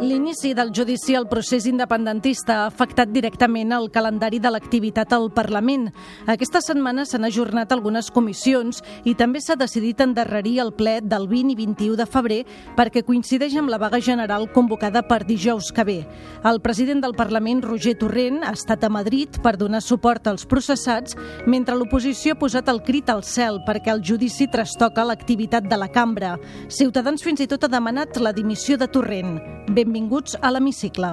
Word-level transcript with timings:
L'inici 0.00 0.52
del 0.54 0.70
judici 0.70 1.16
al 1.16 1.26
procés 1.26 1.64
independentista 1.66 2.60
ha 2.60 2.66
afectat 2.68 3.10
directament 3.10 3.72
el 3.74 3.88
calendari 3.90 4.38
de 4.38 4.50
l'activitat 4.52 5.10
al 5.12 5.26
Parlament. 5.34 5.88
Aquesta 6.30 6.60
setmana 6.62 7.02
s'han 7.02 7.26
ajornat 7.26 7.72
algunes 7.74 8.06
comissions 8.14 8.78
i 9.02 9.16
també 9.18 9.40
s'ha 9.42 9.56
decidit 9.58 9.98
endarrerir 10.04 10.60
el 10.62 10.70
ple 10.78 11.00
del 11.02 11.26
20 11.26 11.50
i 11.50 11.56
21 11.58 11.96
de 11.98 12.06
febrer 12.06 12.38
perquè 12.78 13.02
coincideix 13.02 13.56
amb 13.58 13.72
la 13.74 13.80
vaga 13.82 13.98
general 13.98 14.46
convocada 14.54 15.02
per 15.02 15.24
dijous 15.26 15.72
que 15.74 15.84
ve. 15.84 15.98
El 16.46 16.62
president 16.62 17.02
del 17.02 17.16
Parlament, 17.18 17.64
Roger 17.66 17.96
Torrent, 17.98 18.44
ha 18.46 18.54
estat 18.54 18.86
a 18.86 18.92
Madrid 18.92 19.40
per 19.42 19.56
donar 19.58 19.82
suport 19.82 20.30
als 20.30 20.46
processats, 20.46 21.18
mentre 21.46 21.74
l'oposició 21.74 22.36
ha 22.36 22.38
posat 22.38 22.70
el 22.70 22.84
crit 22.86 23.10
al 23.10 23.24
cel 23.26 23.64
perquè 23.66 23.90
el 23.90 24.06
judici 24.06 24.46
trastoca 24.46 25.02
l'activitat 25.02 25.66
de 25.66 25.76
la 25.76 25.90
cambra. 25.90 26.36
Ciutadans 26.68 27.26
fins 27.26 27.42
i 27.42 27.50
tot 27.50 27.66
ha 27.66 27.74
demanat 27.74 28.22
la 28.22 28.32
dimissió 28.32 28.78
de 28.78 28.86
Torrent. 28.86 29.40
Benvinguts 29.88 30.36
a 30.44 30.50
l'Hemicicle. 30.52 31.08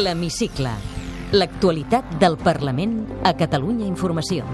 L'Hemicicle, 0.00 0.70
l'actualitat 1.36 2.14
del 2.16 2.38
Parlament 2.40 2.94
a 3.20 3.34
Catalunya 3.36 3.84
Informació. 3.84 4.46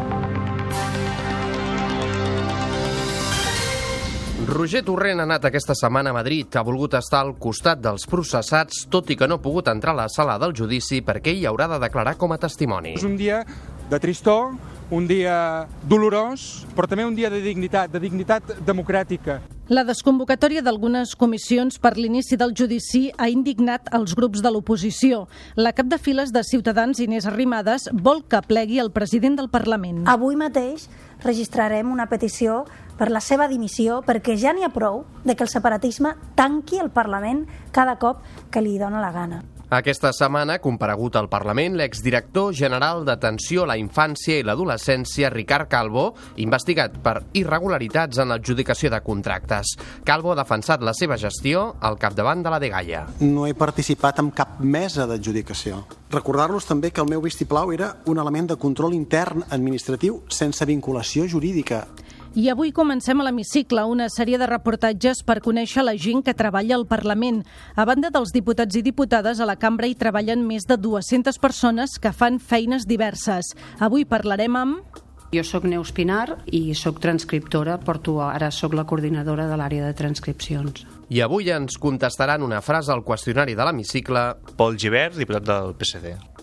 Roger 4.50 4.82
Torrent 4.82 5.22
ha 5.22 5.28
anat 5.28 5.46
aquesta 5.46 5.78
setmana 5.78 6.10
a 6.10 6.18
Madrid. 6.18 6.50
Ha 6.58 6.66
volgut 6.66 6.98
estar 6.98 7.22
al 7.22 7.36
costat 7.38 7.78
dels 7.86 8.10
processats, 8.10 8.88
tot 8.90 9.14
i 9.14 9.14
que 9.14 9.30
no 9.30 9.38
ha 9.38 9.44
pogut 9.44 9.70
entrar 9.70 9.94
a 9.94 10.00
la 10.02 10.10
sala 10.10 10.34
del 10.42 10.58
judici 10.58 10.98
perquè 11.06 11.30
hi 11.30 11.46
haurà 11.46 11.70
de 11.76 11.78
declarar 11.86 12.18
com 12.18 12.34
a 12.34 12.42
testimoni. 12.42 12.98
És 12.98 13.06
un 13.06 13.14
dia 13.14 13.44
de 13.86 14.02
tristor, 14.02 14.56
un 14.94 15.08
dia 15.10 15.66
dolorós, 15.90 16.64
però 16.76 16.86
també 16.86 17.04
un 17.04 17.16
dia 17.18 17.30
de 17.30 17.42
dignitat, 17.42 17.90
de 17.90 18.00
dignitat 18.00 18.54
democràtica. 18.64 19.40
La 19.72 19.80
desconvocatòria 19.88 20.60
d'algunes 20.60 21.14
comissions 21.16 21.78
per 21.80 21.94
l'inici 21.96 22.36
del 22.36 22.52
judici 22.52 23.06
ha 23.16 23.30
indignat 23.32 23.88
els 23.96 24.12
grups 24.14 24.42
de 24.44 24.52
l'oposició. 24.52 25.22
La 25.56 25.72
cap 25.72 25.88
de 25.88 25.96
files 25.96 26.34
de 26.36 26.42
Ciutadans, 26.44 27.00
Inés 27.00 27.24
Arrimadas, 27.24 27.88
vol 27.92 28.20
que 28.28 28.42
plegui 28.44 28.78
el 28.82 28.92
president 28.92 29.40
del 29.40 29.48
Parlament. 29.48 30.04
Avui 30.04 30.36
mateix 30.36 30.90
registrarem 31.24 31.90
una 31.90 32.10
petició 32.12 32.66
per 32.98 33.08
la 33.10 33.24
seva 33.24 33.48
dimissió 33.48 34.02
perquè 34.04 34.36
ja 34.36 34.52
n'hi 34.52 34.68
ha 34.68 34.72
prou 34.74 35.06
de 35.24 35.34
que 35.34 35.48
el 35.48 35.50
separatisme 35.50 36.12
tanqui 36.36 36.78
el 36.84 36.92
Parlament 36.92 37.46
cada 37.72 37.96
cop 37.96 38.20
que 38.52 38.60
li 38.60 38.76
dóna 38.78 39.00
la 39.00 39.12
gana. 39.16 39.42
Aquesta 39.74 40.12
setmana 40.14 40.60
comparegut 40.62 41.16
al 41.18 41.26
Parlament 41.26 41.74
l'exdirector 41.74 42.52
general 42.54 43.00
d'Atenció 43.02 43.64
a 43.64 43.72
la 43.72 43.74
Infància 43.80 44.36
i 44.38 44.44
l'Adolescència, 44.46 45.32
Ricard 45.34 45.66
Calvo, 45.72 46.04
investigat 46.44 47.00
per 47.02 47.16
irregularitats 47.40 48.20
en 48.22 48.30
l'adjudicació 48.30 48.92
de 48.94 49.00
contractes. 49.02 49.72
Calvo 50.06 50.30
ha 50.30 50.38
defensat 50.38 50.84
la 50.86 50.94
seva 50.94 51.18
gestió 51.18 51.64
al 51.80 51.98
capdavant 51.98 52.44
de 52.44 52.54
la 52.54 52.62
Dgaia. 52.62 53.02
No 53.26 53.48
he 53.48 53.58
participat 53.58 54.22
en 54.22 54.30
cap 54.30 54.60
mesa 54.62 55.08
d'adjudicació. 55.10 55.82
Recordar-los 56.14 56.70
també 56.70 56.92
que 56.94 57.02
el 57.02 57.10
meu 57.10 57.24
vistiplau 57.24 57.74
era 57.74 57.96
un 58.06 58.22
element 58.22 58.52
de 58.52 58.60
control 58.62 58.94
intern 58.94 59.42
administratiu 59.50 60.22
sense 60.30 60.70
vinculació 60.70 61.26
jurídica. 61.26 61.82
I 62.34 62.48
avui 62.50 62.72
comencem 62.74 63.20
a 63.20 63.24
l'hemicicle 63.28 63.84
una 63.86 64.08
sèrie 64.10 64.40
de 64.40 64.48
reportatges 64.50 65.20
per 65.22 65.36
conèixer 65.38 65.84
la 65.86 65.92
gent 65.94 66.24
que 66.26 66.34
treballa 66.34 66.74
al 66.74 66.82
Parlament. 66.90 67.44
A 67.78 67.86
banda 67.86 68.10
dels 68.10 68.34
diputats 68.34 68.74
i 68.74 68.82
diputades, 68.82 69.38
a 69.38 69.46
la 69.46 69.54
cambra 69.54 69.86
hi 69.86 69.94
treballen 69.94 70.42
més 70.42 70.66
de 70.66 70.74
200 70.74 71.38
persones 71.38 71.94
que 72.02 72.10
fan 72.10 72.40
feines 72.42 72.88
diverses. 72.90 73.52
Avui 73.78 74.02
parlarem 74.02 74.58
amb... 74.58 75.00
Jo 75.30 75.46
sóc 75.46 75.62
Neus 75.70 75.94
Pinar 75.94 76.40
i 76.50 76.74
sóc 76.74 76.98
transcriptora, 76.98 77.78
porto 77.78 78.18
ara 78.26 78.50
sóc 78.50 78.74
la 78.74 78.82
coordinadora 78.82 79.46
de 79.46 79.54
l'àrea 79.54 79.86
de 79.86 79.94
transcripcions. 79.94 80.82
I 81.14 81.22
avui 81.22 81.54
ens 81.54 81.78
contestaran 81.78 82.42
una 82.42 82.62
frase 82.66 82.90
al 82.90 83.06
qüestionari 83.06 83.54
de 83.54 83.62
l'hemicicle. 83.62 84.32
Pol 84.58 84.74
Givert, 84.74 85.22
diputat 85.22 85.46
del 85.54 85.76
PSC. 85.78 86.33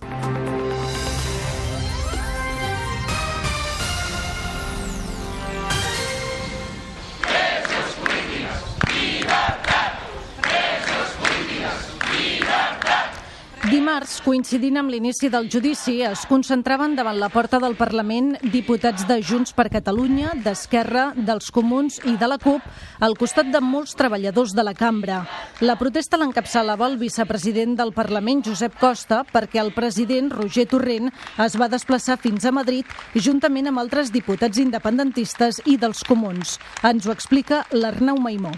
Dimarts, 14.01 14.21
coincidint 14.25 14.79
amb 14.79 14.89
l'inici 14.89 15.27
del 15.29 15.45
judici, 15.45 15.99
es 16.01 16.23
concentraven 16.25 16.95
davant 16.97 17.19
la 17.21 17.27
porta 17.29 17.59
del 17.61 17.75
Parlament 17.77 18.31
diputats 18.49 19.03
de 19.05 19.19
Junts 19.21 19.53
per 19.53 19.67
Catalunya, 19.69 20.31
d'Esquerra, 20.41 21.11
dels 21.13 21.51
Comuns 21.53 21.99
i 22.09 22.15
de 22.17 22.25
la 22.25 22.39
CUP, 22.41 22.65
al 22.97 23.13
costat 23.19 23.51
de 23.53 23.61
molts 23.61 23.93
treballadors 23.93 24.55
de 24.57 24.65
la 24.65 24.73
cambra. 24.73 25.19
La 25.61 25.77
protesta 25.77 26.17
l'encapçalava 26.17 26.87
el 26.89 26.97
vicepresident 26.97 27.77
del 27.77 27.93
Parlament, 27.93 28.41
Josep 28.41 28.79
Costa, 28.81 29.21
perquè 29.21 29.61
el 29.61 29.69
president, 29.77 30.33
Roger 30.33 30.65
Torrent, 30.65 31.13
es 31.37 31.59
va 31.61 31.69
desplaçar 31.69 32.17
fins 32.17 32.49
a 32.49 32.55
Madrid 32.57 32.89
juntament 33.13 33.69
amb 33.69 33.85
altres 33.85 34.09
diputats 34.09 34.57
independentistes 34.57 35.61
i 35.69 35.77
dels 35.77 36.01
Comuns. 36.09 36.57
Ens 36.81 37.05
ho 37.05 37.13
explica 37.13 37.67
l'Arnau 37.69 38.17
Maimó. 38.17 38.57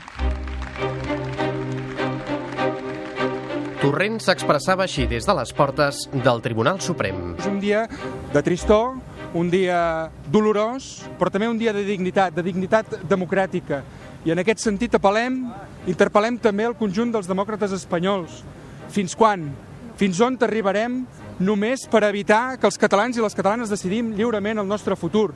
Torrent 3.84 4.22
s'expressava 4.24 4.86
així 4.86 5.04
des 5.12 5.26
de 5.28 5.34
les 5.36 5.50
portes 5.52 6.06
del 6.24 6.38
Tribunal 6.40 6.78
Suprem. 6.80 7.18
És 7.36 7.48
un 7.50 7.58
dia 7.60 7.82
de 8.32 8.42
tristor, 8.46 8.94
un 9.36 9.50
dia 9.52 10.08
dolorós, 10.32 11.02
però 11.20 11.28
també 11.34 11.50
un 11.52 11.60
dia 11.60 11.74
de 11.76 11.84
dignitat, 11.84 12.32
de 12.32 12.46
dignitat 12.46 12.94
democràtica. 13.12 13.82
I 14.24 14.32
en 14.32 14.40
aquest 14.40 14.64
sentit 14.64 14.96
apel·lem, 14.96 15.42
interpel·lem 15.92 16.38
també 16.40 16.64
el 16.70 16.78
conjunt 16.80 17.12
dels 17.12 17.28
demòcrates 17.28 17.76
espanyols. 17.76 18.40
Fins 18.96 19.18
quan? 19.20 19.50
Fins 20.00 20.24
on 20.24 20.40
arribarem 20.48 21.02
només 21.44 21.84
per 21.92 22.06
evitar 22.08 22.56
que 22.56 22.72
els 22.72 22.80
catalans 22.80 23.20
i 23.20 23.26
les 23.26 23.36
catalanes 23.36 23.74
decidim 23.74 24.16
lliurement 24.16 24.64
el 24.64 24.72
nostre 24.72 24.96
futur? 24.96 25.34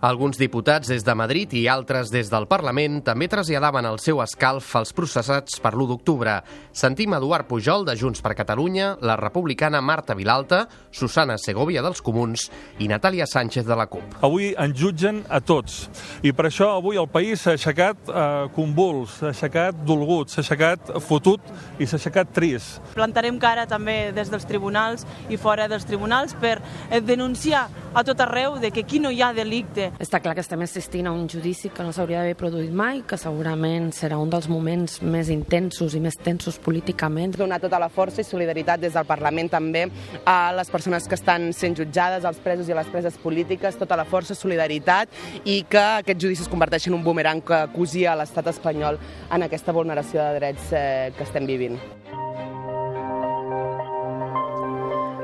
Alguns 0.00 0.38
diputats 0.40 0.88
des 0.88 1.02
de 1.04 1.12
Madrid 1.12 1.52
i 1.52 1.66
altres 1.68 2.08
des 2.08 2.30
del 2.32 2.46
Parlament 2.48 3.02
també 3.04 3.26
traslladaven 3.28 3.84
el 3.84 3.98
seu 4.00 4.22
escalf 4.24 4.70
als 4.78 4.94
processats 4.96 5.58
per 5.60 5.74
l'1 5.74 5.90
d'octubre. 5.90 6.38
Sentim 6.72 7.12
Eduard 7.18 7.44
Pujol, 7.44 7.84
de 7.84 7.92
Junts 8.00 8.22
per 8.24 8.32
Catalunya, 8.38 8.94
la 9.04 9.18
republicana 9.20 9.82
Marta 9.84 10.16
Vilalta, 10.16 10.62
Susana 10.90 11.36
Segovia 11.36 11.82
dels 11.84 12.00
Comuns 12.00 12.46
i 12.80 12.88
Natàlia 12.88 13.26
Sánchez 13.28 13.66
de 13.68 13.76
la 13.76 13.90
CUP. 13.92 14.16
Avui 14.24 14.54
ens 14.56 14.78
jutgen 14.80 15.20
a 15.28 15.42
tots 15.44 15.90
i 16.24 16.32
per 16.32 16.48
això 16.48 16.70
avui 16.78 16.96
el 16.96 17.10
país 17.12 17.44
s'ha 17.44 17.58
aixecat 17.58 18.08
eh, 18.08 18.48
convuls, 18.56 19.18
s'ha 19.18 19.34
aixecat 19.34 19.84
dolgut, 19.84 20.32
s'ha 20.32 20.40
aixecat 20.40 20.94
fotut 21.04 21.44
i 21.76 21.84
s'ha 21.84 22.00
aixecat 22.00 22.32
trist. 22.32 22.80
Plantarem 22.96 23.36
cara 23.36 23.68
també 23.68 24.14
des 24.16 24.32
dels 24.32 24.48
tribunals 24.48 25.04
i 25.28 25.36
fora 25.36 25.68
dels 25.68 25.84
tribunals 25.84 26.32
per 26.40 26.56
eh, 26.88 27.04
denunciar 27.04 27.68
a 27.92 28.00
tot 28.06 28.24
arreu 28.24 28.56
de 28.64 28.72
que 28.72 28.88
aquí 28.88 28.96
no 29.02 29.12
hi 29.12 29.20
ha 29.20 29.34
delicte 29.36 29.89
està 29.98 30.20
clar 30.22 30.34
que 30.36 30.44
estem 30.44 30.62
assistint 30.64 31.08
a 31.08 31.12
un 31.12 31.26
judici 31.28 31.70
que 31.74 31.84
no 31.84 31.92
s'hauria 31.92 32.20
d'haver 32.20 32.36
produït 32.38 32.72
mai, 32.76 33.02
que 33.06 33.18
segurament 33.20 33.90
serà 33.96 34.18
un 34.20 34.30
dels 34.32 34.48
moments 34.48 35.00
més 35.02 35.30
intensos 35.32 35.96
i 35.96 36.00
més 36.00 36.16
tensos 36.20 36.60
políticament. 36.62 37.34
Donar 37.36 37.60
tota 37.62 37.80
la 37.82 37.90
força 37.92 38.22
i 38.22 38.28
solidaritat 38.28 38.80
des 38.80 38.94
del 38.96 39.08
Parlament 39.08 39.50
també 39.52 39.86
a 40.24 40.52
les 40.56 40.70
persones 40.70 41.08
que 41.08 41.18
estan 41.18 41.50
sent 41.56 41.76
jutjades, 41.80 42.24
als 42.24 42.40
presos 42.44 42.68
i 42.68 42.76
a 42.76 42.80
les 42.80 42.92
preses 42.92 43.18
polítiques, 43.18 43.78
tota 43.80 43.98
la 43.98 44.06
força, 44.08 44.34
solidaritat 44.34 45.10
i 45.44 45.62
que 45.68 45.84
aquest 46.00 46.20
judici 46.20 46.46
es 46.46 46.52
converteixi 46.52 46.90
en 46.92 47.00
un 47.00 47.04
bumerang 47.04 47.42
que 47.42 47.64
cosia 47.74 48.16
l'estat 48.18 48.52
espanyol 48.54 49.00
en 49.30 49.48
aquesta 49.48 49.74
vulneració 49.76 50.22
de 50.22 50.40
drets 50.40 50.72
eh, 50.72 51.12
que 51.16 51.26
estem 51.28 51.48
vivint. 51.48 51.80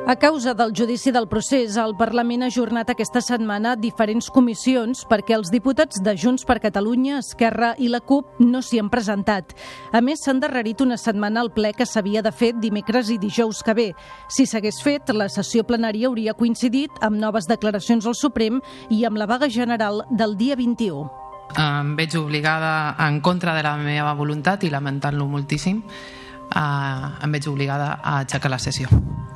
A 0.08 0.14
causa 0.14 0.54
del 0.54 0.70
judici 0.72 1.10
del 1.10 1.26
procés, 1.26 1.74
el 1.82 1.96
Parlament 1.98 2.44
ha 2.44 2.46
ajornat 2.46 2.92
aquesta 2.92 3.18
setmana 3.18 3.72
diferents 3.74 4.28
comissions 4.30 5.00
perquè 5.10 5.34
els 5.34 5.48
diputats 5.50 5.98
de 5.98 6.12
Junts 6.14 6.44
per 6.46 6.60
Catalunya, 6.62 7.16
Esquerra 7.18 7.72
i 7.82 7.88
la 7.90 7.98
CUP 7.98 8.38
no 8.38 8.60
s'hi 8.62 8.78
han 8.78 8.86
presentat. 8.86 9.56
A 9.90 9.98
més, 9.98 10.20
s'ha 10.22 10.30
endarrerit 10.30 10.84
una 10.84 10.94
setmana 10.94 11.42
el 11.42 11.50
ple 11.50 11.72
que 11.74 11.88
s'havia 11.90 12.22
de 12.22 12.30
fer 12.30 12.52
dimecres 12.54 13.10
i 13.10 13.18
dijous 13.18 13.64
que 13.66 13.74
ve. 13.74 13.88
Si 14.30 14.46
s'hagués 14.46 14.78
fet, 14.78 15.10
la 15.10 15.26
sessió 15.26 15.64
plenària 15.66 16.06
hauria 16.06 16.36
coincidit 16.38 17.02
amb 17.02 17.18
noves 17.18 17.50
declaracions 17.50 18.06
al 18.06 18.14
Suprem 18.14 18.60
i 18.94 19.02
amb 19.10 19.18
la 19.18 19.26
vaga 19.26 19.50
general 19.50 20.04
del 20.12 20.36
dia 20.38 20.54
21. 20.54 21.02
Em 21.58 21.96
veig 21.98 22.14
obligada 22.14 22.94
en 23.08 23.18
contra 23.26 23.58
de 23.58 23.66
la 23.66 23.74
meva 23.74 24.14
voluntat 24.14 24.62
i 24.62 24.70
lamentant-lo 24.70 25.26
moltíssim 25.26 25.82
eh, 26.60 27.10
em 27.24 27.36
veig 27.38 27.50
obligada 27.52 27.92
a 28.02 28.20
aixecar 28.22 28.52
la 28.52 28.62
sessió. 28.62 28.88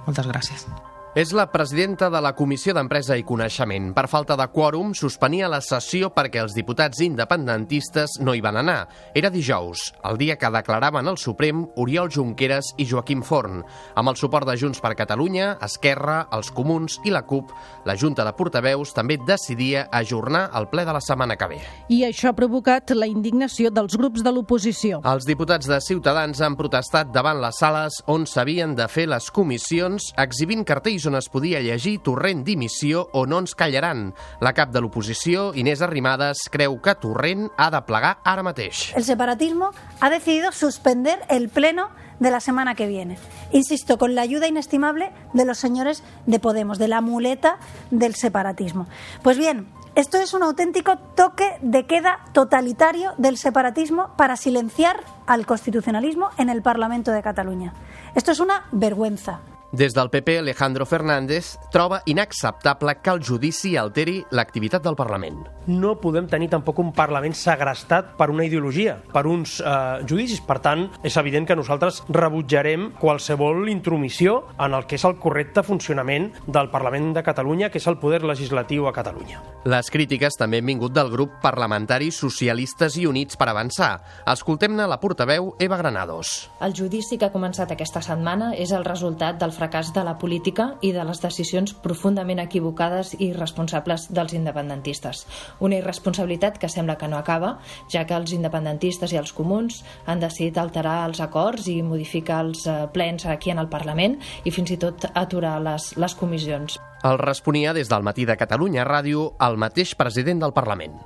Moltes 0.06 0.26
gràcies. 0.26 0.66
És 1.12 1.32
la 1.34 1.48
presidenta 1.50 2.06
de 2.06 2.20
la 2.22 2.36
Comissió 2.38 2.70
d'Empresa 2.70 3.16
i 3.18 3.24
Coneixement. 3.26 3.88
Per 3.96 4.04
falta 4.06 4.36
de 4.38 4.44
quòrum, 4.46 4.92
suspenia 4.94 5.48
la 5.50 5.58
sessió 5.58 6.12
perquè 6.14 6.38
els 6.38 6.52
diputats 6.54 7.00
independentistes 7.02 8.20
no 8.22 8.30
hi 8.30 8.38
van 8.44 8.60
anar. 8.60 8.84
Era 9.18 9.26
dijous, 9.34 9.88
el 10.06 10.20
dia 10.20 10.36
que 10.38 10.50
declaraven 10.54 11.10
al 11.10 11.18
Suprem 11.18 11.64
Oriol 11.82 12.12
Junqueras 12.14 12.68
i 12.78 12.86
Joaquim 12.86 13.24
Forn. 13.26 13.64
Amb 13.98 14.12
el 14.12 14.20
suport 14.20 14.46
de 14.46 14.54
Junts 14.60 14.78
per 14.78 14.92
Catalunya, 14.94 15.56
Esquerra, 15.66 16.28
els 16.30 16.52
Comuns 16.54 17.00
i 17.02 17.10
la 17.10 17.24
CUP, 17.26 17.50
la 17.90 17.98
Junta 17.98 18.22
de 18.22 18.34
Portaveus 18.38 18.94
també 18.94 19.18
decidia 19.18 19.88
ajornar 19.90 20.44
el 20.54 20.70
ple 20.70 20.86
de 20.86 20.94
la 20.94 21.02
setmana 21.02 21.34
que 21.34 21.50
ve. 21.56 21.60
I 21.90 22.04
això 22.06 22.30
ha 22.30 22.38
provocat 22.38 22.94
la 22.94 23.10
indignació 23.10 23.74
dels 23.74 23.98
grups 23.98 24.22
de 24.22 24.30
l'oposició. 24.30 25.02
Els 25.02 25.26
diputats 25.26 25.66
de 25.66 25.82
Ciutadans 25.82 26.38
han 26.38 26.54
protestat 26.54 27.10
davant 27.10 27.42
les 27.42 27.58
sales 27.58 27.98
on 28.06 28.30
s'havien 28.30 28.78
de 28.78 28.86
fer 28.86 29.10
les 29.10 29.26
comissions, 29.34 30.12
exhibint 30.14 30.62
cartells 30.62 30.99
on 31.06 31.16
es 31.16 31.28
podia 31.28 31.60
llegir 31.60 32.00
Torrent 32.04 32.44
dimissió 32.44 33.08
o 33.12 33.26
no 33.26 33.38
ens 33.38 33.54
callaran. 33.54 34.14
La 34.40 34.52
cap 34.52 34.72
de 34.74 34.80
l'oposició, 34.82 35.50
Inés 35.54 35.82
Arrimadas, 35.82 36.48
creu 36.50 36.80
que 36.82 36.94
Torrent 37.00 37.48
ha 37.56 37.70
de 37.70 37.80
plegar 37.86 38.18
ara 38.24 38.44
mateix. 38.46 38.90
El 38.96 39.04
separatismo 39.04 39.70
ha 40.00 40.10
decidido 40.10 40.52
suspender 40.52 41.20
el 41.28 41.48
pleno 41.48 41.88
de 42.20 42.30
la 42.30 42.40
semana 42.40 42.74
que 42.74 42.86
viene. 42.86 43.18
Insisto, 43.50 43.98
con 43.98 44.14
la 44.14 44.22
ayuda 44.22 44.46
inestimable 44.46 45.10
de 45.32 45.44
los 45.44 45.58
señores 45.58 46.02
de 46.26 46.38
Podemos, 46.38 46.78
de 46.78 46.88
la 46.88 47.00
muleta 47.00 47.58
del 47.90 48.14
separatismo. 48.14 48.86
Pues 49.22 49.38
bien, 49.38 49.66
esto 49.96 50.18
es 50.18 50.34
un 50.34 50.42
auténtico 50.44 50.98
toque 51.16 51.56
de 51.62 51.84
queda 51.86 52.20
totalitario 52.32 53.12
del 53.18 53.36
separatismo 53.36 54.10
para 54.16 54.36
silenciar 54.36 55.02
al 55.26 55.46
constitucionalismo 55.46 56.30
en 56.38 56.48
el 56.48 56.62
Parlamento 56.62 57.10
de 57.10 57.22
Cataluña. 57.22 57.74
Esto 58.14 58.30
es 58.30 58.40
una 58.40 58.66
vergüenza. 58.70 59.40
Des 59.72 59.94
del 59.94 60.10
PP, 60.10 60.40
Alejandro 60.40 60.84
Fernández 60.84 61.56
troba 61.70 62.02
inacceptable 62.06 62.96
que 62.98 63.10
el 63.10 63.20
judici 63.22 63.76
alteri 63.78 64.16
l'activitat 64.34 64.82
del 64.82 64.96
Parlament. 64.98 65.44
No 65.70 65.92
podem 66.02 66.26
tenir 66.26 66.48
tampoc 66.50 66.80
un 66.82 66.90
Parlament 66.90 67.36
segrestat 67.38 68.16
per 68.18 68.32
una 68.34 68.42
ideologia, 68.48 68.96
per 69.12 69.28
uns 69.30 69.60
eh, 69.60 70.02
judicis. 70.10 70.40
Per 70.42 70.58
tant, 70.58 70.88
és 71.06 71.14
evident 71.20 71.46
que 71.46 71.54
nosaltres 71.54 72.00
rebutjarem 72.10 72.88
qualsevol 72.98 73.68
intromissió 73.70 74.40
en 74.58 74.74
el 74.74 74.88
que 74.90 74.98
és 74.98 75.04
el 75.06 75.20
correcte 75.22 75.62
funcionament 75.62 76.32
del 76.48 76.72
Parlament 76.74 77.12
de 77.14 77.22
Catalunya, 77.22 77.70
que 77.70 77.78
és 77.78 77.86
el 77.86 78.00
poder 78.02 78.24
legislatiu 78.26 78.88
a 78.90 78.94
Catalunya. 78.96 79.38
Les 79.70 79.92
crítiques 79.94 80.34
també 80.34 80.58
han 80.58 80.66
vingut 80.66 80.96
del 80.96 81.12
grup 81.14 81.38
parlamentari 81.44 82.10
Socialistes 82.10 82.98
i 82.98 83.06
Units 83.06 83.38
per 83.38 83.52
Avançar. 83.52 83.92
Escoltem-ne 84.26 84.90
la 84.90 84.98
portaveu 84.98 85.54
Eva 85.62 85.78
Granados. 85.78 86.50
El 86.58 86.74
judici 86.74 87.20
que 87.20 87.30
ha 87.30 87.34
començat 87.34 87.70
aquesta 87.70 88.02
setmana 88.02 88.50
és 88.58 88.74
el 88.74 88.88
resultat 88.88 89.38
del 89.38 89.54
fracàs 89.60 89.92
de 89.92 90.04
la 90.06 90.16
política 90.18 90.70
i 90.80 90.94
de 90.96 91.04
les 91.04 91.20
decisions 91.20 91.74
profundament 91.84 92.40
equivocades 92.40 93.12
i 93.18 93.30
irresponsables 93.30 94.08
dels 94.10 94.34
independentistes. 94.36 95.26
Una 95.60 95.78
irresponsabilitat 95.80 96.58
que 96.58 96.70
sembla 96.72 96.96
que 96.96 97.08
no 97.08 97.20
acaba, 97.20 97.58
ja 97.92 98.06
que 98.08 98.16
els 98.16 98.32
independentistes 98.32 99.12
i 99.12 99.20
els 99.20 99.34
comuns 99.36 99.82
han 100.06 100.24
decidit 100.24 100.58
alterar 100.58 101.02
els 101.08 101.20
acords 101.20 101.68
i 101.68 101.80
modificar 101.84 102.40
els 102.46 102.66
eh, 102.66 102.86
plens 102.94 103.26
aquí 103.26 103.52
en 103.52 103.60
el 103.60 103.68
Parlament 103.68 104.18
i 104.44 104.54
fins 104.54 104.72
i 104.72 104.80
tot 104.80 105.10
aturar 105.12 105.58
les, 105.62 105.92
les 106.00 106.16
comissions. 106.16 106.80
El 107.04 107.20
responia 107.20 107.72
des 107.76 107.88
del 107.88 108.04
matí 108.04 108.26
de 108.28 108.36
Catalunya 108.36 108.84
Ràdio 108.88 109.32
el 109.40 109.56
mateix 109.60 109.94
president 109.96 110.42
del 110.42 110.56
Parlament. 110.56 110.98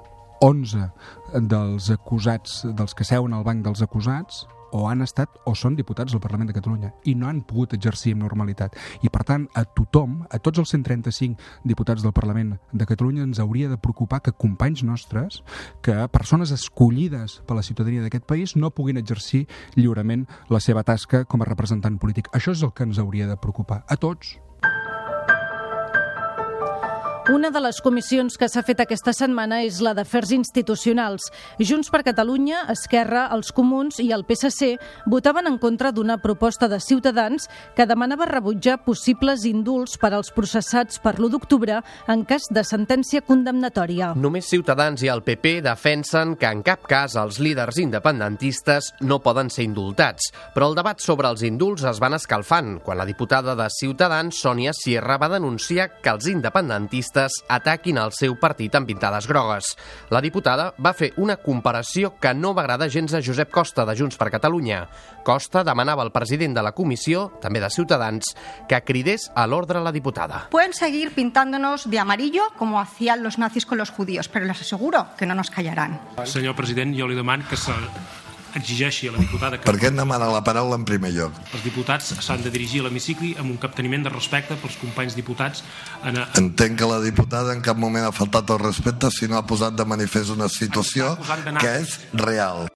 11 0.44 0.90
dels 1.48 1.90
acusats, 1.94 2.64
dels 2.76 2.94
que 2.94 3.06
seuen 3.06 3.32
al 3.32 3.46
banc 3.46 3.62
dels 3.64 3.82
acusats, 3.86 4.44
o 4.74 4.88
han 4.90 5.04
estat 5.06 5.38
o 5.46 5.54
són 5.54 5.76
diputats 5.78 6.12
del 6.12 6.22
Parlament 6.22 6.50
de 6.50 6.56
Catalunya 6.56 6.90
i 7.06 7.14
no 7.14 7.28
han 7.30 7.42
pogut 7.46 7.76
exercir 7.76 8.14
amb 8.14 8.24
normalitat. 8.26 8.74
I, 9.06 9.10
per 9.14 9.22
tant, 9.28 9.46
a 9.54 9.62
tothom, 9.64 10.20
a 10.26 10.40
tots 10.42 10.60
els 10.62 10.74
135 10.74 11.62
diputats 11.64 12.02
del 12.02 12.14
Parlament 12.16 12.56
de 12.72 12.88
Catalunya 12.90 13.22
ens 13.24 13.40
hauria 13.42 13.70
de 13.70 13.78
preocupar 13.78 14.20
que 14.24 14.34
companys 14.34 14.82
nostres, 14.82 15.42
que 15.82 15.94
persones 16.12 16.50
escollides 16.50 17.40
per 17.46 17.56
la 17.56 17.66
ciutadania 17.66 18.02
d'aquest 18.02 18.26
país 18.26 18.56
no 18.58 18.74
puguin 18.74 18.98
exercir 18.98 19.44
lliurement 19.78 20.26
la 20.50 20.60
seva 20.60 20.82
tasca 20.82 21.24
com 21.24 21.42
a 21.42 21.48
representant 21.48 22.00
polític. 22.02 22.32
Això 22.34 22.52
és 22.52 22.66
el 22.66 22.74
que 22.74 22.88
ens 22.88 22.98
hauria 22.98 23.30
de 23.30 23.38
preocupar. 23.38 23.84
A 23.88 23.96
tots. 23.96 24.38
Una 27.32 27.48
de 27.48 27.60
les 27.64 27.78
comissions 27.80 28.34
que 28.36 28.50
s'ha 28.52 28.60
fet 28.60 28.82
aquesta 28.82 29.14
setmana 29.16 29.62
és 29.64 29.78
la 29.80 29.94
d'Afers 29.96 30.34
Institucionals. 30.36 31.30
Junts 31.56 31.88
per 31.88 32.02
Catalunya, 32.04 32.66
Esquerra, 32.68 33.22
els 33.32 33.48
Comuns 33.56 33.96
i 34.04 34.10
el 34.12 34.26
PSC 34.28 34.74
votaven 35.08 35.48
en 35.48 35.56
contra 35.56 35.88
d'una 35.88 36.18
proposta 36.20 36.68
de 36.68 36.76
Ciutadans 36.84 37.48
que 37.74 37.86
demanava 37.88 38.26
rebutjar 38.28 38.82
possibles 38.84 39.46
indults 39.48 39.96
per 39.96 40.10
als 40.12 40.28
processats 40.36 41.00
per 41.00 41.14
l'1 41.14 41.30
d'octubre 41.32 41.78
en 42.12 42.26
cas 42.28 42.50
de 42.52 42.60
sentència 42.60 43.24
condemnatòria. 43.24 44.10
Només 44.20 44.52
Ciutadans 44.52 45.00
i 45.00 45.08
el 45.08 45.24
PP 45.24 45.62
defensen 45.64 46.36
que 46.36 46.52
en 46.52 46.60
cap 46.60 46.84
cas 46.84 47.16
els 47.16 47.40
líders 47.40 47.80
independentistes 47.80 48.92
no 49.00 49.22
poden 49.24 49.48
ser 49.48 49.64
indultats. 49.64 50.28
Però 50.52 50.68
el 50.68 50.76
debat 50.76 51.00
sobre 51.00 51.32
els 51.32 51.40
indults 51.48 51.88
es 51.88 52.04
van 52.04 52.20
escalfant 52.20 52.82
quan 52.84 53.00
la 53.00 53.08
diputada 53.08 53.56
de 53.56 53.72
Ciutadans, 53.72 54.44
Sònia 54.44 54.76
Sierra, 54.76 55.16
va 55.16 55.32
denunciar 55.32 55.88
que 56.04 56.12
els 56.12 56.28
independentistes 56.28 57.13
socialistes 57.14 57.44
ataquin 57.48 57.98
el 57.98 58.12
seu 58.12 58.34
partit 58.40 58.74
amb 58.74 58.86
pintades 58.86 59.26
grogues. 59.28 59.76
La 60.10 60.20
diputada 60.20 60.74
va 60.78 60.94
fer 60.94 61.12
una 61.16 61.36
comparació 61.36 62.14
que 62.20 62.34
no 62.34 62.54
va 62.54 62.62
agradar 62.62 62.90
gens 62.90 63.14
a 63.14 63.22
Josep 63.22 63.50
Costa, 63.50 63.84
de 63.84 63.96
Junts 63.96 64.16
per 64.16 64.30
Catalunya. 64.30 64.88
Costa 65.24 65.64
demanava 65.64 66.02
al 66.02 66.12
president 66.12 66.54
de 66.54 66.62
la 66.62 66.72
comissió, 66.72 67.30
també 67.40 67.60
de 67.60 67.70
Ciutadans, 67.70 68.34
que 68.68 68.82
cridés 68.84 69.30
a 69.34 69.46
l'ordre 69.46 69.78
a 69.78 69.82
la 69.82 69.92
diputada. 69.92 70.48
Pueden 70.50 70.74
seguir 70.74 71.14
pintándonos 71.14 71.88
de 71.88 71.98
amarillo 71.98 72.50
como 72.58 72.80
hacían 72.80 73.22
los 73.22 73.38
nazis 73.38 73.66
con 73.66 73.78
los 73.78 73.90
judíos, 73.90 74.28
pero 74.28 74.46
les 74.46 74.60
aseguro 74.60 75.06
que 75.16 75.26
no 75.26 75.34
nos 75.34 75.50
callarán. 75.50 76.00
Senyor 76.24 76.56
president, 76.56 76.96
jo 76.98 77.08
li 77.08 77.14
demano 77.14 77.44
que 77.48 77.56
se 77.56 77.72
exigeixi 78.58 79.08
a 79.08 79.14
la 79.14 79.20
diputada 79.22 79.58
que... 79.58 79.66
Per 79.68 79.76
què 79.80 79.90
em 79.90 79.98
demana 79.98 80.30
la 80.32 80.42
paraula 80.46 80.78
en 80.80 80.86
primer 80.88 81.12
lloc? 81.16 81.38
Els 81.52 81.64
diputats 81.66 82.12
s'han 82.24 82.44
de 82.44 82.52
dirigir 82.54 82.82
a 82.82 82.88
l'hemicicli 82.88 83.34
amb 83.40 83.50
un 83.50 83.60
capteniment 83.62 84.06
de 84.06 84.14
respecte 84.14 84.58
pels 84.62 84.78
companys 84.82 85.18
diputats. 85.18 85.64
En 86.04 86.22
a... 86.22 86.28
Entenc 86.40 86.80
que 86.80 86.90
la 86.90 87.00
diputada 87.04 87.54
en 87.54 87.64
cap 87.64 87.80
moment 87.80 88.08
ha 88.08 88.14
faltat 88.14 88.54
el 88.54 88.62
respecte 88.64 89.12
si 89.14 89.30
no 89.30 89.40
ha 89.40 89.46
posat 89.46 89.76
de 89.78 89.88
manifest 89.88 90.34
una 90.34 90.50
situació 90.52 91.16
que 91.60 91.78
és 91.82 91.98
real. 92.26 92.68